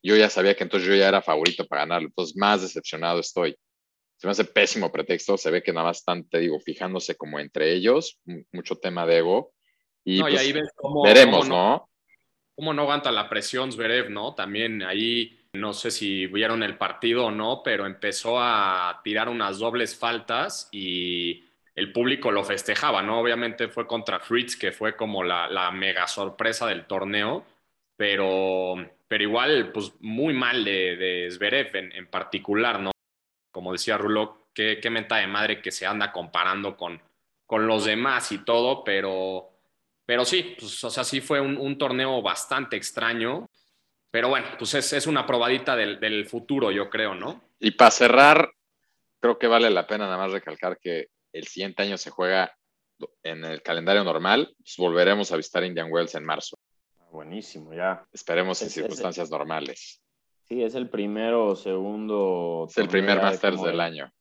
yo 0.03 0.15
ya 0.15 0.29
sabía 0.29 0.55
que 0.55 0.63
entonces 0.63 0.87
yo 0.87 0.95
ya 0.95 1.07
era 1.07 1.21
favorito 1.21 1.65
para 1.65 1.83
ganarlo, 1.83 2.07
entonces 2.07 2.35
más 2.35 2.61
decepcionado 2.61 3.19
estoy. 3.19 3.55
Se 4.17 4.27
me 4.27 4.31
hace 4.31 4.45
pésimo 4.45 4.91
pretexto, 4.91 5.37
se 5.37 5.51
ve 5.51 5.63
que 5.63 5.73
nada 5.73 5.87
más 5.87 5.99
están, 5.99 6.27
te 6.27 6.39
digo, 6.39 6.59
fijándose 6.59 7.15
como 7.15 7.39
entre 7.39 7.73
ellos, 7.73 8.19
mucho 8.51 8.75
tema 8.77 9.05
de 9.05 9.17
ego. 9.17 9.53
Y, 10.05 10.19
no, 10.19 10.29
y 10.29 10.31
pues, 10.31 10.41
ahí 10.41 10.51
ves 10.53 10.69
cómo, 10.75 11.03
veremos, 11.03 11.47
cómo 11.47 11.55
¿no? 11.55 11.89
Cómo 12.55 12.73
no 12.73 12.83
aguanta 12.83 13.11
la 13.11 13.29
presión 13.29 13.71
Zverev, 13.71 14.09
¿no? 14.09 14.35
También 14.35 14.83
ahí, 14.83 15.39
no 15.53 15.73
sé 15.73 15.91
si 15.91 16.27
vieron 16.27 16.63
el 16.63 16.77
partido 16.77 17.25
o 17.25 17.31
no, 17.31 17.61
pero 17.63 17.85
empezó 17.85 18.39
a 18.39 19.01
tirar 19.03 19.27
unas 19.27 19.59
dobles 19.59 19.97
faltas 19.97 20.69
y 20.71 21.43
el 21.75 21.91
público 21.91 22.31
lo 22.31 22.43
festejaba, 22.43 23.01
¿no? 23.01 23.19
Obviamente 23.19 23.67
fue 23.67 23.87
contra 23.87 24.19
Fritz, 24.19 24.55
que 24.55 24.71
fue 24.71 24.95
como 24.95 25.23
la, 25.23 25.47
la 25.47 25.71
mega 25.71 26.07
sorpresa 26.07 26.67
del 26.67 26.85
torneo, 26.85 27.45
pero, 27.95 28.75
pero 29.07 29.23
igual, 29.23 29.71
pues 29.71 29.93
muy 30.01 30.33
mal 30.33 30.63
de, 30.63 30.95
de 30.95 31.31
Zverev 31.31 31.75
en, 31.75 32.07
particular, 32.07 32.79
¿no? 32.79 32.91
Como 33.51 33.71
decía 33.71 33.97
Rulo, 33.97 34.47
qué, 34.53 34.79
qué 34.81 34.89
menta 34.89 35.17
de 35.17 35.27
madre 35.27 35.61
que 35.61 35.71
se 35.71 35.85
anda 35.85 36.11
comparando 36.11 36.77
con, 36.77 37.01
con 37.45 37.65
los 37.65 37.85
demás 37.85 38.31
y 38.31 38.39
todo, 38.39 38.83
pero, 38.83 39.49
pero 40.05 40.25
sí, 40.25 40.55
pues, 40.59 40.83
o 40.83 40.89
sea, 40.91 41.03
sí 41.03 41.21
fue 41.21 41.41
un, 41.41 41.57
un 41.57 41.77
torneo 41.77 42.21
bastante 42.21 42.75
extraño, 42.75 43.49
pero 44.11 44.29
bueno, 44.29 44.47
pues 44.59 44.75
es, 44.75 44.93
es 44.93 45.07
una 45.07 45.25
probadita 45.25 45.75
del, 45.75 45.99
del 45.99 46.27
futuro, 46.27 46.71
yo 46.71 46.87
creo, 46.87 47.15
¿no? 47.15 47.41
Y 47.59 47.71
para 47.71 47.89
cerrar, 47.89 48.51
creo 49.19 49.39
que 49.39 49.47
vale 49.47 49.71
la 49.71 49.87
pena 49.87 50.05
nada 50.05 50.17
más 50.17 50.31
recalcar 50.31 50.77
que 50.77 51.12
el 51.33 51.47
siguiente 51.47 51.83
año 51.83 51.97
se 51.97 52.09
juega 52.11 52.55
en 53.23 53.43
el 53.43 53.61
calendario 53.61 54.03
normal, 54.03 54.53
pues 54.57 54.75
volveremos 54.77 55.31
a 55.31 55.35
visitar 55.37 55.63
Indian 55.63 55.91
Wells 55.91 56.15
en 56.15 56.23
marzo. 56.23 56.57
Buenísimo, 57.11 57.73
ya. 57.73 58.07
Esperemos 58.11 58.61
en 58.61 58.67
Es- 58.67 58.71
es- 58.71 58.75
circunstancias 58.75 59.29
normales. 59.29 60.01
Sí, 60.47 60.63
es 60.63 60.75
el 60.75 60.89
primero 60.89 61.47
o 61.47 61.55
segundo. 61.55 62.67
Es 62.69 62.77
el 62.77 62.87
primer 62.87 63.17
de 63.17 63.23
Masters 63.23 63.55
como 63.55 63.65
del 63.67 63.75
el 63.75 63.81
año. 63.81 64.13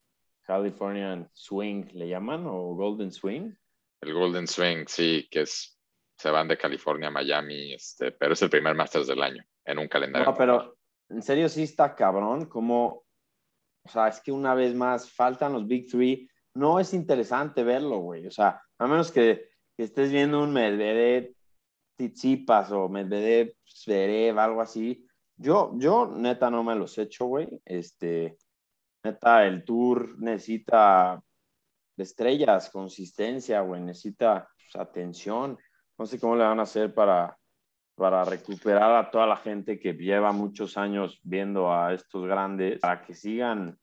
Californian 0.42 1.28
Swing, 1.32 1.84
¿le 1.92 2.08
llaman? 2.08 2.46
¿O 2.46 2.74
Golden 2.74 3.12
Swing? 3.12 3.52
El 4.00 4.12
Golden 4.14 4.46
Swing, 4.46 4.84
sí, 4.88 5.28
que 5.30 5.42
es, 5.42 5.78
se 6.16 6.30
van 6.30 6.48
de 6.48 6.58
California 6.58 7.08
a 7.08 7.10
Miami, 7.12 7.74
este, 7.74 8.12
pero 8.12 8.32
es 8.34 8.42
el 8.42 8.50
primer 8.50 8.74
Masters 8.74 9.06
del 9.06 9.22
año 9.22 9.44
en 9.64 9.78
un 9.78 9.88
calendario. 9.88 10.26
No, 10.26 10.34
pero 10.36 10.76
en 11.08 11.22
serio 11.22 11.48
sí 11.48 11.62
está 11.62 11.94
cabrón, 11.94 12.46
como, 12.46 13.04
o 13.84 13.88
sea, 13.88 14.08
es 14.08 14.20
que 14.20 14.32
una 14.32 14.54
vez 14.54 14.74
más 14.74 15.10
faltan 15.10 15.52
los 15.52 15.66
Big 15.66 15.88
Three, 15.88 16.28
no 16.54 16.80
es 16.80 16.92
interesante 16.94 17.62
verlo, 17.64 17.98
güey, 17.98 18.26
o 18.26 18.30
sea, 18.30 18.62
a 18.78 18.86
menos 18.86 19.10
que, 19.10 19.50
estés 19.76 20.12
viendo 20.12 20.40
un 20.40 20.52
Medvedev 20.52 21.34
Tsitsipas 21.96 22.70
o 22.70 22.88
Medvedev 22.88 23.54
Zverev, 23.66 24.38
algo 24.38 24.60
así, 24.60 25.04
yo, 25.36 25.72
yo 25.76 26.06
neta 26.06 26.50
no 26.50 26.62
me 26.62 26.76
los 26.76 26.96
echo, 26.98 27.26
güey, 27.26 27.48
este, 27.64 28.38
neta 29.02 29.44
el 29.44 29.64
tour 29.64 30.16
necesita 30.20 31.20
estrellas, 31.96 32.70
consistencia, 32.70 33.60
güey, 33.62 33.80
necesita 33.80 34.48
pues, 34.54 34.76
atención, 34.76 35.58
no 35.98 36.06
sé 36.06 36.20
cómo 36.20 36.36
le 36.36 36.44
van 36.44 36.60
a 36.60 36.64
hacer 36.64 36.94
para 36.94 37.36
para 37.94 38.24
recuperar 38.24 38.96
a 38.96 39.10
toda 39.10 39.26
la 39.26 39.36
gente 39.36 39.78
que 39.78 39.92
lleva 39.92 40.32
muchos 40.32 40.76
años 40.76 41.20
viendo 41.22 41.72
a 41.72 41.92
estos 41.94 42.26
grandes, 42.26 42.80
para 42.80 43.02
que 43.02 43.14
sigan, 43.14 43.78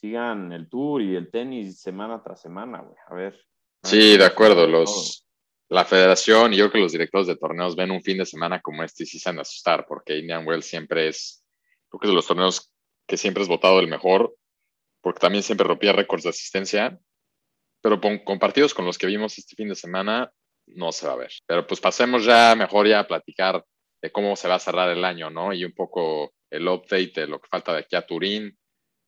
sigan 0.00 0.52
el 0.52 0.68
tour 0.68 1.02
y 1.02 1.16
el 1.16 1.30
tenis 1.30 1.80
semana 1.80 2.22
tras 2.22 2.40
semana, 2.40 2.80
güey. 2.80 2.96
A 3.08 3.14
ver. 3.14 3.40
Sí, 3.82 4.16
de 4.16 4.24
acuerdo. 4.24 4.66
Los, 4.66 5.26
la 5.68 5.84
federación 5.84 6.54
y 6.54 6.56
yo 6.56 6.64
creo 6.64 6.72
que 6.72 6.84
los 6.84 6.92
directores 6.92 7.26
de 7.26 7.36
torneos 7.36 7.76
ven 7.76 7.90
un 7.90 8.02
fin 8.02 8.18
de 8.18 8.26
semana 8.26 8.60
como 8.60 8.82
este 8.82 9.04
y 9.04 9.06
sí 9.06 9.18
se 9.18 9.28
han 9.28 9.36
de 9.36 9.42
asustar, 9.42 9.86
porque 9.86 10.18
Indian 10.18 10.46
Wells 10.46 10.66
siempre 10.66 11.08
es, 11.08 11.44
creo 11.88 12.00
que 12.00 12.06
es 12.06 12.10
de 12.10 12.16
los 12.16 12.26
torneos 12.26 12.72
que 13.06 13.16
siempre 13.16 13.42
es 13.42 13.48
votado 13.48 13.80
el 13.80 13.88
mejor, 13.88 14.34
porque 15.00 15.20
también 15.20 15.42
siempre 15.42 15.66
rompía 15.66 15.92
récords 15.92 16.24
de 16.24 16.30
asistencia, 16.30 16.98
pero 17.80 18.00
con, 18.00 18.18
con 18.18 18.38
partidos 18.38 18.74
con 18.74 18.84
los 18.84 18.98
que 18.98 19.06
vimos 19.06 19.38
este 19.38 19.56
fin 19.56 19.68
de 19.68 19.74
semana, 19.74 20.32
no 20.66 20.92
se 20.92 21.06
va 21.06 21.14
a 21.14 21.16
ver. 21.16 21.32
Pero 21.46 21.66
pues 21.66 21.80
pasemos 21.80 22.24
ya 22.24 22.54
mejor 22.54 22.86
ya 22.86 23.00
a 23.00 23.06
platicar 23.06 23.64
de 24.00 24.12
cómo 24.12 24.36
se 24.36 24.48
va 24.48 24.56
a 24.56 24.60
cerrar 24.60 24.90
el 24.90 25.04
año, 25.04 25.30
¿no? 25.30 25.52
Y 25.52 25.64
un 25.64 25.72
poco 25.72 26.34
el 26.50 26.68
update 26.68 27.12
de 27.14 27.26
lo 27.26 27.40
que 27.40 27.48
falta 27.48 27.72
de 27.72 27.80
aquí 27.80 27.96
a 27.96 28.06
Turín, 28.06 28.57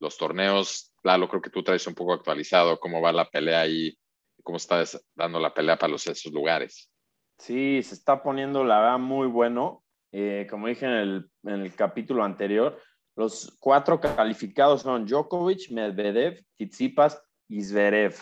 los 0.00 0.16
torneos. 0.16 0.92
Lalo, 1.02 1.28
creo 1.28 1.40
que 1.40 1.50
tú 1.50 1.62
traes 1.62 1.87
un 1.87 1.95
poco 1.95 2.14
actualizado 2.14 2.80
cómo 2.80 3.00
va 3.00 3.12
la 3.12 3.28
pelea 3.28 3.61
ahí, 3.61 3.97
cómo 4.42 4.57
está 4.57 4.83
dando 5.14 5.38
la 5.38 5.54
pelea 5.54 5.76
para 5.76 5.92
los 5.92 6.07
esos 6.07 6.33
lugares. 6.33 6.90
Sí, 7.38 7.83
se 7.83 7.95
está 7.95 8.23
poniendo 8.23 8.64
la 8.64 8.80
verdad 8.80 8.99
muy 8.99 9.28
bueno. 9.28 9.85
Eh, 10.12 10.47
como 10.50 10.66
dije 10.66 10.87
en 10.87 10.92
el, 10.92 11.30
en 11.45 11.61
el 11.61 11.75
capítulo 11.75 12.25
anterior, 12.25 12.78
los 13.16 13.57
cuatro 13.61 14.00
calificados 14.00 14.83
son 14.83 15.07
Djokovic, 15.07 15.71
Medvedev, 15.71 16.42
Tsitsipas 16.57 17.23
y 17.49 17.62
Zverev. 17.62 18.16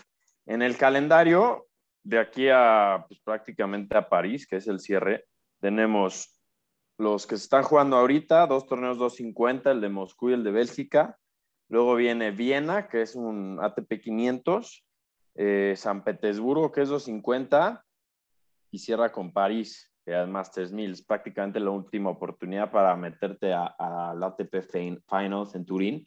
En 0.46 0.62
el 0.62 0.76
calendario, 0.76 1.66
de 2.02 2.18
aquí 2.18 2.48
a 2.48 3.04
pues, 3.08 3.20
prácticamente 3.20 3.96
a 3.96 4.08
París, 4.08 4.46
que 4.46 4.56
es 4.56 4.66
el 4.66 4.80
cierre, 4.80 5.26
tenemos 5.60 6.34
los 6.96 7.26
que 7.26 7.36
se 7.36 7.44
están 7.44 7.62
jugando 7.62 7.96
ahorita, 7.96 8.46
dos 8.46 8.66
torneos 8.66 8.98
250, 8.98 9.70
el 9.70 9.80
de 9.80 9.88
Moscú 9.88 10.30
y 10.30 10.34
el 10.34 10.42
de 10.42 10.50
Bélgica. 10.50 11.16
Luego 11.68 11.94
viene 11.96 12.30
Viena, 12.30 12.88
que 12.88 13.02
es 13.02 13.14
un 13.14 13.58
ATP 13.60 14.00
500, 14.00 14.84
eh, 15.34 15.74
San 15.76 16.02
Petersburgo, 16.02 16.72
que 16.72 16.82
es 16.82 16.88
250, 16.88 17.84
y 18.70 18.78
cierra 18.78 19.12
con 19.12 19.32
París, 19.32 19.92
que 20.04 20.20
es 20.20 20.28
Masters 20.28 20.72
1000. 20.72 20.92
Es 20.92 21.02
prácticamente 21.04 21.60
la 21.60 21.70
última 21.70 22.10
oportunidad 22.10 22.70
para 22.70 22.96
meterte 22.96 23.52
al 23.52 24.22
ATP 24.22 24.62
Fin- 24.62 25.02
Finals 25.08 25.54
en 25.54 25.64
Turín. 25.66 26.06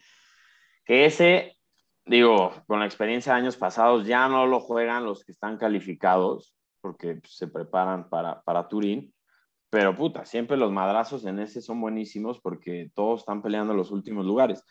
Que 0.84 1.06
ese, 1.06 1.58
digo, 2.06 2.52
con 2.68 2.80
la 2.80 2.86
experiencia 2.86 3.34
de 3.34 3.40
años 3.40 3.58
pasados, 3.58 4.06
ya 4.06 4.28
no 4.28 4.48
lo 4.48 4.60
juegan 4.60 5.06
los 5.06 5.24
que 5.24 5.32
están 5.32 5.58
calificados, 5.58 6.56
porque 6.82 7.22
se 7.28 7.48
preparan 7.48 8.10
para, 8.10 8.42
para 8.42 8.68
Turín. 8.68 9.14
Pero 9.70 9.96
puta, 9.96 10.26
siempre 10.26 10.58
los 10.58 10.72
madrazos 10.72 11.24
en 11.26 11.40
ese 11.40 11.62
son 11.62 11.80
buenísimos 11.80 12.42
porque 12.42 12.92
todos 12.94 13.22
están 13.22 13.42
peleando 13.42 13.74
los 13.74 13.92
últimos 13.92 14.26
lugares. 14.26 14.66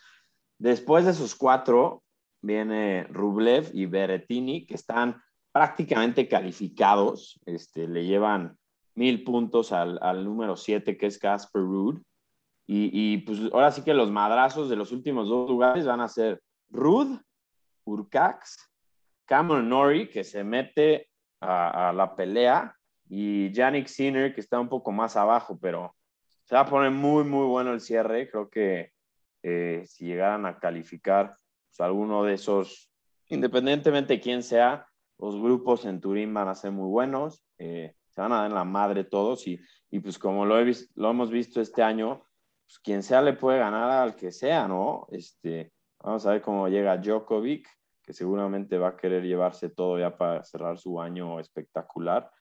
Después 0.61 1.05
de 1.05 1.11
esos 1.11 1.33
cuatro, 1.33 2.03
viene 2.39 3.05
Rublev 3.05 3.71
y 3.73 3.87
Berrettini, 3.87 4.67
que 4.67 4.75
están 4.75 5.19
prácticamente 5.51 6.27
calificados. 6.27 7.39
Este, 7.47 7.87
le 7.87 8.05
llevan 8.05 8.59
mil 8.93 9.23
puntos 9.23 9.71
al, 9.71 10.23
número 10.23 10.55
siete, 10.55 10.97
que 10.97 11.07
es 11.07 11.17
Casper 11.17 11.63
Ruud. 11.63 12.03
Y, 12.67 12.91
y, 12.93 13.17
pues 13.17 13.39
ahora 13.51 13.71
sí 13.71 13.81
que 13.81 13.95
los 13.95 14.11
madrazos 14.11 14.69
de 14.69 14.75
los 14.75 14.91
últimos 14.91 15.29
dos 15.29 15.49
lugares 15.49 15.87
van 15.87 15.99
a 15.99 16.07
ser 16.07 16.43
Ruud, 16.69 17.19
Urcax, 17.85 18.71
Cameron 19.25 19.67
Norrie, 19.67 20.09
que 20.09 20.23
se 20.23 20.43
mete 20.43 21.09
a, 21.39 21.89
a 21.89 21.93
la 21.93 22.15
pelea, 22.15 22.77
y 23.09 23.51
Yannick 23.51 23.87
Sinner, 23.87 24.31
que 24.31 24.41
está 24.41 24.59
un 24.59 24.69
poco 24.69 24.91
más 24.91 25.17
abajo, 25.17 25.57
pero 25.59 25.95
se 26.43 26.53
va 26.53 26.61
a 26.61 26.69
poner 26.69 26.91
muy, 26.91 27.23
muy 27.23 27.47
bueno 27.47 27.73
el 27.73 27.81
cierre. 27.81 28.29
Creo 28.29 28.47
que 28.47 28.90
eh, 29.43 29.83
si 29.85 30.05
llegaran 30.05 30.45
a 30.45 30.59
calificar 30.59 31.35
pues, 31.67 31.79
alguno 31.79 32.23
de 32.23 32.33
esos, 32.33 32.91
independientemente 33.27 34.13
de 34.13 34.21
quién 34.21 34.43
sea, 34.43 34.87
los 35.17 35.39
grupos 35.39 35.85
en 35.85 36.01
Turín 36.01 36.33
van 36.33 36.47
a 36.47 36.55
ser 36.55 36.71
muy 36.71 36.89
buenos, 36.89 37.45
eh, 37.57 37.95
se 38.09 38.21
van 38.21 38.31
a 38.33 38.37
dar 38.37 38.47
en 38.47 38.55
la 38.55 38.65
madre 38.65 39.03
todos 39.03 39.47
y, 39.47 39.59
y 39.89 39.99
pues 39.99 40.17
como 40.17 40.45
lo, 40.45 40.59
he 40.59 40.73
lo 40.95 41.11
hemos 41.11 41.29
visto 41.29 41.61
este 41.61 41.83
año, 41.83 42.23
pues 42.65 42.79
quien 42.79 43.03
sea 43.03 43.21
le 43.21 43.33
puede 43.33 43.59
ganar 43.59 43.89
al 43.91 44.15
que 44.15 44.31
sea, 44.31 44.67
¿no? 44.67 45.07
Este, 45.11 45.71
vamos 45.99 46.25
a 46.25 46.31
ver 46.31 46.41
cómo 46.41 46.67
llega 46.67 46.97
Djokovic, 46.97 47.67
que 48.01 48.13
seguramente 48.13 48.77
va 48.77 48.89
a 48.89 48.97
querer 48.97 49.23
llevarse 49.23 49.69
todo 49.69 49.99
ya 49.99 50.17
para 50.17 50.43
cerrar 50.43 50.77
su 50.77 50.99
año 50.99 51.39
espectacular. 51.39 52.31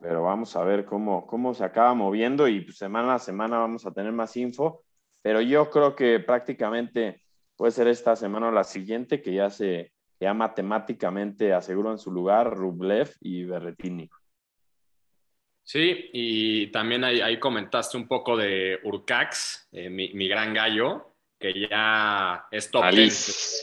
Pero 0.00 0.22
vamos 0.22 0.54
a 0.56 0.64
ver 0.64 0.84
cómo, 0.84 1.26
cómo 1.26 1.54
se 1.54 1.64
acaba 1.64 1.94
moviendo 1.94 2.48
y 2.48 2.60
pues, 2.60 2.76
semana 2.76 3.14
a 3.14 3.18
semana 3.18 3.58
vamos 3.58 3.86
a 3.86 3.92
tener 3.92 4.12
más 4.12 4.36
info. 4.36 4.84
Pero 5.26 5.40
yo 5.40 5.68
creo 5.70 5.96
que 5.96 6.20
prácticamente 6.20 7.20
puede 7.56 7.72
ser 7.72 7.88
esta 7.88 8.14
semana 8.14 8.46
o 8.46 8.52
la 8.52 8.62
siguiente 8.62 9.20
que 9.20 9.34
ya 9.34 9.50
se, 9.50 9.90
ya 10.20 10.32
matemáticamente 10.34 11.52
aseguran 11.52 11.98
su 11.98 12.12
lugar 12.12 12.54
Rublev 12.54 13.12
y 13.20 13.42
Berretini. 13.42 14.08
Sí, 15.64 16.10
y 16.12 16.68
también 16.68 17.02
ahí, 17.02 17.40
comentaste 17.40 17.96
un 17.96 18.06
poco 18.06 18.36
de 18.36 18.78
Urcax, 18.84 19.68
eh, 19.72 19.90
mi, 19.90 20.28
gran 20.28 20.54
gallo, 20.54 21.16
que 21.40 21.68
ya 21.68 22.46
es 22.52 22.70
top 22.70 22.88
10. 22.92 23.62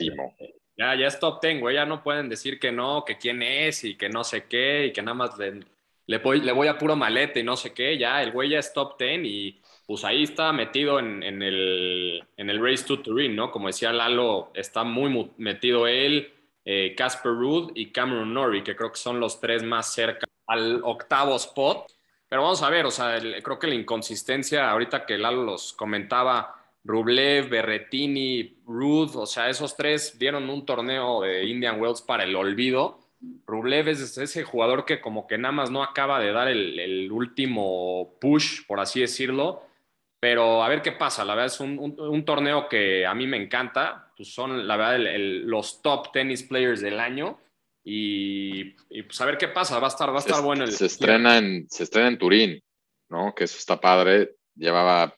Ya, 0.75 0.95
ya 0.95 1.07
es 1.07 1.17
top 1.17 1.41
10, 1.41 1.61
güey. 1.61 1.75
Ya 1.75 1.85
no 1.85 2.03
pueden 2.03 2.27
decir 2.27 2.59
que 2.59 2.73
no, 2.73 3.05
que 3.05 3.17
quién 3.17 3.41
es 3.41 3.85
y 3.85 3.95
que 3.95 4.09
no 4.09 4.25
sé 4.25 4.47
qué, 4.49 4.87
y 4.87 4.91
que 4.91 5.01
nada 5.01 5.15
más 5.15 5.37
le, 5.37 5.61
le, 6.07 6.17
voy, 6.17 6.41
le 6.41 6.51
voy 6.51 6.67
a 6.67 6.77
puro 6.77 6.97
malete 6.97 7.39
y 7.39 7.43
no 7.43 7.55
sé 7.55 7.73
qué. 7.73 7.97
Ya, 7.97 8.21
el 8.21 8.33
güey 8.33 8.49
ya 8.49 8.59
es 8.59 8.73
top 8.73 8.99
10 8.99 9.23
y 9.23 9.62
pues 9.93 10.05
ahí 10.05 10.23
está 10.23 10.51
metido 10.51 10.97
en, 10.97 11.21
el, 11.21 12.23
en 12.35 12.49
el 12.49 12.59
Race 12.59 12.83
to 12.83 13.03
Turin, 13.03 13.35
¿no? 13.35 13.51
Como 13.51 13.67
decía 13.67 13.93
Lalo, 13.93 14.49
está 14.55 14.83
muy 14.83 15.29
metido 15.37 15.85
él, 15.85 16.33
eh, 16.65 16.95
Casper 16.97 17.33
Ruud 17.33 17.73
y 17.75 17.91
Cameron 17.91 18.33
Norrie, 18.33 18.63
que 18.63 18.75
creo 18.75 18.91
que 18.91 18.97
son 18.97 19.19
los 19.19 19.39
tres 19.39 19.61
más 19.61 19.93
cerca 19.93 20.25
al 20.47 20.81
octavo 20.83 21.35
spot. 21.35 21.91
Pero 22.27 22.41
vamos 22.41 22.63
a 22.63 22.71
ver, 22.71 22.87
o 22.87 22.89
sea, 22.89 23.19
creo 23.43 23.59
que 23.59 23.67
la 23.67 23.75
inconsistencia, 23.75 24.71
ahorita 24.71 25.05
que 25.05 25.19
Lalo 25.19 25.43
los 25.43 25.73
comentaba, 25.73 26.55
Rublev, 26.83 27.49
Berretini, 27.49 28.63
Ruth, 28.65 29.15
o 29.15 29.27
sea, 29.27 29.47
esos 29.47 29.77
tres 29.77 30.17
dieron 30.17 30.49
un 30.49 30.65
torneo 30.65 31.21
de 31.21 31.45
Indian 31.45 31.79
Wells 31.79 32.01
para 32.01 32.23
el 32.23 32.35
olvido. 32.35 32.97
Rublev 33.45 33.89
es 33.89 34.17
ese 34.17 34.43
jugador 34.43 34.85
que 34.85 35.01
como 35.01 35.27
que 35.27 35.37
nada 35.37 35.51
más 35.51 35.69
no 35.69 35.83
acaba 35.83 36.19
de 36.19 36.31
dar 36.31 36.47
el, 36.47 37.11
último 37.11 38.15
push, 38.19 38.65
por 38.65 38.79
así 38.79 39.01
decirlo, 39.01 39.61
pero 40.23 40.63
a 40.63 40.69
ver 40.69 40.81
qué 40.81 40.93
pasa. 40.93 41.25
La 41.25 41.35
verdad 41.35 41.53
es 41.53 41.59
un, 41.59 42.23
torneo 42.23 42.69
que 42.69 43.05
a 43.05 43.13
mí 43.13 43.27
me 43.27 43.35
encanta, 43.35 44.09
pues 44.15 44.33
son 44.33 44.65
la 44.65 44.77
verdad 44.77 44.97
los 45.43 45.81
top 45.81 46.13
tennis 46.13 46.43
players 46.43 46.79
del 46.79 47.01
año 47.01 47.41
y, 47.83 48.69
pues 49.03 49.19
a 49.19 49.25
ver 49.25 49.37
qué 49.37 49.49
pasa, 49.49 49.79
va 49.79 49.87
a 49.87 49.89
estar, 49.89 50.09
va 50.11 50.15
a 50.15 50.19
estar 50.19 50.41
bueno. 50.41 50.63
El, 50.63 50.71
se, 50.71 50.85
estrena 50.85 51.39
en, 51.39 51.67
se 51.69 51.83
estrena 51.83 52.07
en 52.07 52.17
Turín, 52.17 52.63
¿no? 53.09 53.35
Que 53.35 53.43
eso 53.43 53.57
está 53.57 53.81
padre. 53.81 54.37
Llevaba 54.55 55.13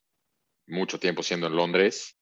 mucho 0.66 1.00
tiempo 1.00 1.22
siendo 1.22 1.46
en 1.46 1.56
Londres, 1.56 2.18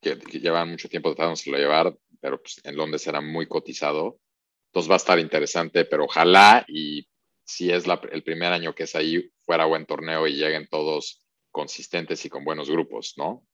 que, 0.00 0.14
llevaba 0.14 0.66
mucho 0.66 0.88
tiempo 0.88 1.12
tratándoselo 1.16 1.58
llevar, 1.58 1.96
pero 2.20 2.40
pues, 2.40 2.60
en 2.62 2.76
Londres 2.76 3.04
era 3.08 3.20
muy 3.20 3.48
cotizado. 3.48 4.20
Entonces 4.68 4.88
va 4.88 4.94
a 4.94 4.98
estar 4.98 5.18
interesante, 5.18 5.84
pero 5.84 6.04
ojalá 6.04 6.64
y 6.68 7.08
si 7.44 7.72
es 7.72 7.86
el 8.12 8.22
primer 8.22 8.52
año 8.52 8.72
que 8.72 8.84
es 8.84 8.94
ahí, 8.94 9.32
fuera 9.44 9.64
buen 9.64 9.84
torneo 9.84 10.28
y 10.28 10.34
lleguen 10.34 10.68
todos 10.68 11.23
consistentes 11.54 12.24
y 12.24 12.28
con 12.28 12.44
buenos 12.44 12.68
grupos, 12.68 13.14
¿no? 13.16 13.46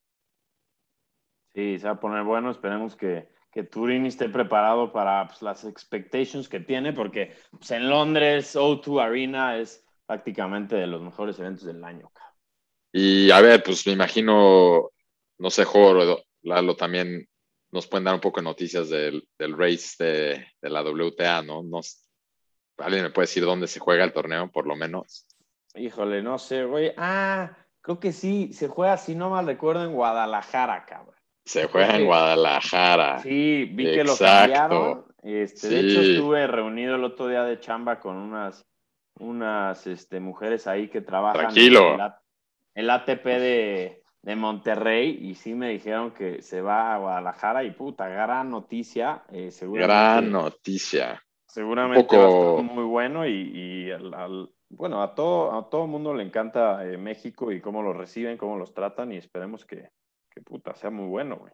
Sí, 1.52 1.78
se 1.78 1.84
va 1.86 1.92
a 1.92 2.00
poner 2.00 2.24
bueno. 2.24 2.50
Esperemos 2.50 2.96
que, 2.96 3.28
que 3.52 3.64
Turín 3.64 4.06
esté 4.06 4.30
preparado 4.30 4.90
para 4.90 5.26
pues, 5.28 5.42
las 5.42 5.64
expectations 5.64 6.48
que 6.48 6.60
tiene, 6.60 6.94
porque 6.94 7.36
pues, 7.50 7.70
en 7.72 7.90
Londres 7.90 8.56
O2 8.56 9.02
Arena 9.02 9.58
es 9.58 9.84
prácticamente 10.06 10.76
de 10.76 10.86
los 10.86 11.02
mejores 11.02 11.38
eventos 11.38 11.66
del 11.66 11.84
año. 11.84 12.10
Y 12.90 13.30
a 13.30 13.40
ver, 13.42 13.62
pues 13.62 13.86
me 13.86 13.92
imagino, 13.92 14.90
no 15.38 15.50
sé, 15.50 15.64
Jorge, 15.66 16.24
Lalo, 16.42 16.76
también 16.76 17.28
nos 17.70 17.86
pueden 17.86 18.04
dar 18.04 18.14
un 18.14 18.20
poco 18.20 18.40
de 18.40 18.44
noticias 18.44 18.88
del, 18.88 19.28
del 19.38 19.56
race 19.56 20.02
de, 20.02 20.46
de, 20.60 20.70
la 20.70 20.82
WTA, 20.82 21.42
¿no? 21.42 21.62
¿Alguien 22.78 23.02
me 23.04 23.10
puede 23.10 23.24
decir 23.24 23.44
dónde 23.44 23.66
se 23.66 23.78
juega 23.78 24.04
el 24.04 24.14
torneo, 24.14 24.50
por 24.50 24.66
lo 24.66 24.74
menos? 24.74 25.26
Híjole, 25.74 26.22
no 26.22 26.38
sé, 26.38 26.64
güey. 26.64 26.92
Ah, 26.96 27.56
creo 27.80 28.00
que 28.00 28.12
sí, 28.12 28.52
se 28.52 28.68
juega, 28.68 28.96
si 28.96 29.14
no 29.14 29.30
mal 29.30 29.46
recuerdo, 29.46 29.84
en 29.84 29.92
Guadalajara, 29.92 30.84
cabrón. 30.86 31.14
Se 31.44 31.66
juega 31.66 31.96
en 31.96 32.06
Guadalajara. 32.06 33.18
Sí, 33.20 33.64
vi 33.72 33.84
que 33.84 34.04
lo 34.04 34.16
cambiaron. 34.16 35.04
Este, 35.22 35.68
De 35.68 35.80
hecho, 35.80 36.00
estuve 36.00 36.46
reunido 36.46 36.94
el 36.94 37.04
otro 37.04 37.28
día 37.28 37.44
de 37.44 37.60
chamba 37.60 38.00
con 38.00 38.16
unas, 38.16 38.66
unas 39.18 39.86
este, 39.86 40.20
mujeres 40.20 40.66
ahí 40.66 40.88
que 40.88 41.00
trabajan 41.00 41.40
Tranquilo. 41.40 41.94
En 41.94 42.00
el, 42.74 42.90
ATP 42.90 43.24
de, 43.24 44.02
de, 44.22 44.36
Monterrey 44.36 45.18
y 45.20 45.34
sí 45.34 45.54
me 45.54 45.70
dijeron 45.70 46.12
que 46.12 46.40
se 46.40 46.62
va 46.62 46.94
a 46.94 46.98
Guadalajara 46.98 47.64
y 47.64 47.72
puta, 47.72 48.08
gran 48.08 48.50
noticia. 48.50 49.24
Eh, 49.32 49.50
gran 49.60 50.30
noticia. 50.30 51.22
Seguramente 51.46 52.16
va 52.16 52.24
a 52.24 52.28
estar 52.28 52.64
muy 52.64 52.84
bueno 52.84 53.26
y, 53.26 53.90
bueno, 54.70 55.02
a 55.02 55.14
todo, 55.14 55.58
a 55.58 55.68
todo 55.68 55.86
mundo 55.86 56.14
le 56.14 56.22
encanta 56.22 56.86
eh, 56.86 56.96
México 56.96 57.52
y 57.52 57.60
cómo 57.60 57.82
lo 57.82 57.92
reciben, 57.92 58.38
cómo 58.38 58.56
los 58.56 58.72
tratan 58.72 59.12
y 59.12 59.16
esperemos 59.16 59.64
que, 59.64 59.90
que 60.30 60.40
puta, 60.40 60.74
sea 60.76 60.90
muy 60.90 61.08
bueno, 61.08 61.36
güey. 61.36 61.52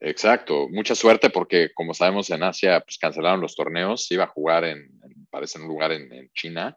Exacto, 0.00 0.68
mucha 0.68 0.94
suerte 0.94 1.30
porque 1.30 1.72
como 1.72 1.94
sabemos 1.94 2.28
en 2.30 2.42
Asia 2.42 2.80
pues 2.80 2.98
cancelaron 2.98 3.40
los 3.40 3.56
torneos, 3.56 4.10
iba 4.10 4.24
a 4.24 4.28
jugar 4.28 4.64
en, 4.64 5.00
parece 5.30 5.58
un 5.58 5.66
lugar 5.66 5.92
en, 5.92 6.30
China, 6.32 6.76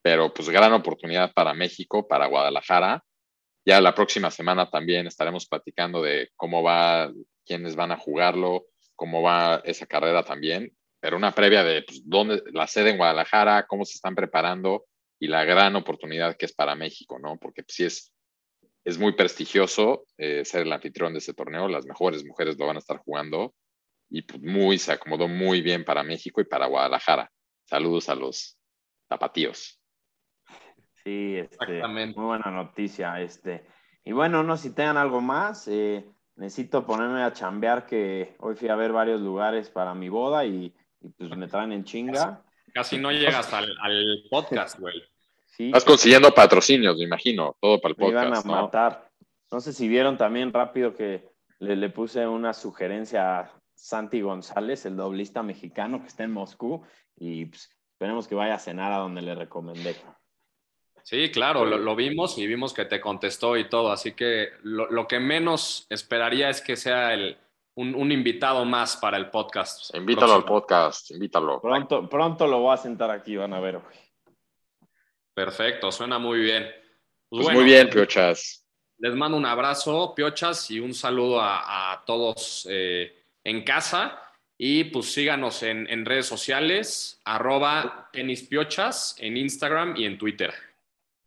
pero 0.00 0.32
pues 0.32 0.48
gran 0.48 0.72
oportunidad 0.72 1.32
para 1.32 1.54
México, 1.54 2.06
para 2.06 2.26
Guadalajara. 2.26 3.04
Ya 3.64 3.80
la 3.80 3.94
próxima 3.94 4.30
semana 4.30 4.70
también 4.70 5.06
estaremos 5.06 5.46
platicando 5.46 6.02
de 6.02 6.30
cómo 6.34 6.62
va, 6.62 7.12
quiénes 7.44 7.76
van 7.76 7.92
a 7.92 7.98
jugarlo, 7.98 8.66
cómo 8.96 9.22
va 9.22 9.60
esa 9.64 9.86
carrera 9.86 10.24
también, 10.24 10.72
pero 10.98 11.16
una 11.16 11.32
previa 11.32 11.62
de 11.62 11.82
pues, 11.82 12.02
dónde 12.04 12.42
la 12.52 12.66
sede 12.66 12.90
en 12.90 12.96
Guadalajara, 12.96 13.66
cómo 13.68 13.84
se 13.84 13.94
están 13.94 14.14
preparando 14.14 14.86
y 15.22 15.28
la 15.28 15.44
gran 15.44 15.76
oportunidad 15.76 16.36
que 16.36 16.46
es 16.46 16.52
para 16.52 16.74
México, 16.74 17.18
¿no? 17.18 17.36
Porque 17.36 17.62
pues, 17.62 17.76
sí 17.76 17.84
es 17.84 18.12
es 18.84 18.98
muy 18.98 19.12
prestigioso 19.12 20.06
eh, 20.18 20.44
ser 20.44 20.62
el 20.62 20.72
anfitrión 20.72 21.12
de 21.12 21.20
ese 21.20 21.34
torneo. 21.34 21.68
Las 21.68 21.86
mejores 21.86 22.24
mujeres 22.24 22.58
lo 22.58 22.66
van 22.66 22.76
a 22.76 22.80
estar 22.80 22.98
jugando 22.98 23.54
y 24.10 24.22
pues, 24.22 24.42
muy, 24.42 24.78
se 24.78 24.92
acomodó 24.92 25.28
muy 25.28 25.60
bien 25.60 25.84
para 25.84 26.02
México 26.02 26.40
y 26.40 26.44
para 26.44 26.66
Guadalajara. 26.66 27.30
Saludos 27.64 28.08
a 28.08 28.14
los 28.14 28.58
zapatíos. 29.08 29.80
Sí, 31.04 31.36
este, 31.36 31.86
muy 31.86 32.12
buena 32.12 32.50
noticia. 32.50 33.20
Este. 33.20 33.66
Y 34.04 34.12
bueno, 34.12 34.42
no 34.42 34.56
si 34.56 34.74
tengan 34.74 34.96
algo 34.96 35.20
más, 35.20 35.68
eh, 35.68 36.04
necesito 36.36 36.84
ponerme 36.84 37.22
a 37.22 37.32
chambear 37.32 37.86
que 37.86 38.34
hoy 38.40 38.56
fui 38.56 38.68
a 38.68 38.76
ver 38.76 38.92
varios 38.92 39.20
lugares 39.20 39.70
para 39.70 39.94
mi 39.94 40.08
boda 40.08 40.44
y, 40.44 40.74
pues 41.16 41.30
me 41.36 41.48
traen 41.48 41.72
en 41.72 41.84
chinga. 41.84 42.42
Casi 42.74 42.98
no 42.98 43.12
llegas 43.12 43.52
al, 43.52 43.76
al 43.80 44.24
podcast, 44.30 44.78
güey. 44.78 45.11
Estás 45.58 45.84
consiguiendo 45.84 46.32
patrocinios, 46.32 46.96
me 46.96 47.04
imagino, 47.04 47.56
todo 47.60 47.80
para 47.80 47.90
el 47.90 47.96
podcast. 47.96 48.30
Me 48.30 48.52
iban 48.52 48.58
a 48.58 48.62
matar. 48.62 49.10
No 49.50 49.60
sé 49.60 49.72
si 49.72 49.86
vieron 49.86 50.16
también 50.16 50.52
rápido 50.52 50.94
que 50.94 51.28
le, 51.58 51.90
puse 51.90 52.26
una 52.26 52.54
sugerencia 52.54 53.40
a 53.40 53.52
Santi 53.74 54.20
González, 54.20 54.86
el 54.86 54.96
doblista 54.96 55.42
mexicano 55.42 56.00
que 56.00 56.08
está 56.08 56.24
en 56.24 56.32
Moscú, 56.32 56.82
y 57.16 57.46
pues, 57.46 57.70
esperemos 57.92 58.26
que 58.26 58.34
vaya 58.34 58.54
a 58.54 58.58
cenar 58.58 58.92
a 58.92 58.98
donde 58.98 59.22
le 59.22 59.34
recomendé. 59.34 59.96
Sí, 61.04 61.30
claro, 61.30 61.64
lo, 61.64 61.96
vimos 61.96 62.38
y 62.38 62.46
vimos 62.46 62.72
que 62.72 62.84
te 62.84 63.00
contestó 63.00 63.56
y 63.56 63.68
todo, 63.68 63.90
así 63.90 64.12
que 64.12 64.50
lo, 64.62 65.06
que 65.06 65.18
menos 65.18 65.86
esperaría 65.90 66.48
es 66.48 66.60
que 66.60 66.76
sea 66.76 67.12
el, 67.12 67.36
un, 67.74 68.12
invitado 68.12 68.64
más 68.64 68.96
para 68.96 69.16
el 69.16 69.28
podcast. 69.28 69.94
Invítalo 69.94 70.34
al 70.34 70.44
podcast, 70.44 71.10
invítalo. 71.10 71.60
Pronto, 71.60 72.08
pronto 72.08 72.46
lo 72.46 72.60
voy 72.60 72.74
a 72.74 72.76
sentar 72.76 73.10
aquí, 73.10 73.36
van 73.36 73.52
a 73.52 73.60
ver. 73.60 73.80
Perfecto, 75.34 75.90
suena 75.90 76.18
muy 76.18 76.40
bien. 76.40 76.70
Pues, 77.28 77.44
pues 77.46 77.56
muy 77.56 77.64
bien, 77.64 77.88
Piochas. 77.88 78.66
Les 78.98 79.14
mando 79.14 79.36
un 79.36 79.46
abrazo, 79.46 80.14
Piochas, 80.14 80.70
y 80.70 80.78
un 80.78 80.94
saludo 80.94 81.40
a, 81.40 82.02
todos 82.06 82.66
eh, 82.70 83.24
en 83.42 83.64
casa. 83.64 84.18
Y 84.58 84.84
pues 84.84 85.12
síganos 85.12 85.62
en, 85.64 86.04
redes 86.04 86.26
sociales, 86.26 87.20
arroba 87.24 88.10
tenispiochas, 88.12 89.16
en 89.18 89.36
Instagram 89.36 89.94
y 89.96 90.04
en 90.04 90.18
Twitter. 90.18 90.54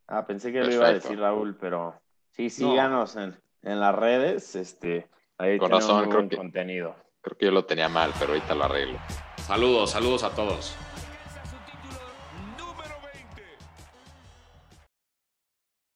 Ah, 0.08 0.26
pensé 0.26 0.54
que 0.54 0.62
lo 0.62 0.72
iba 0.72 0.88
a 0.88 0.94
decir 0.94 1.20
Raúl, 1.20 1.58
pero 1.60 2.00
sí, 2.32 2.50
síganos 2.50 3.18
en, 3.18 3.36
las 3.62 3.94
redes. 3.94 4.56
Este, 4.56 5.08
ahí 5.38 5.58
Con 5.58 5.72
razón, 5.72 6.10
creo 6.10 6.30
que, 6.30 6.38
contenido. 6.38 6.96
Creo 7.20 7.38
que 7.38 7.46
yo 7.48 7.52
lo 7.52 7.66
tenía 7.66 7.90
mal, 7.90 8.14
pero 8.18 8.32
ahorita 8.32 8.56
lo 8.56 8.64
arreglo. 8.64 9.00
Saludos, 9.46 9.92
saludos 9.92 10.24
a 10.24 10.30
todos. 10.30 10.76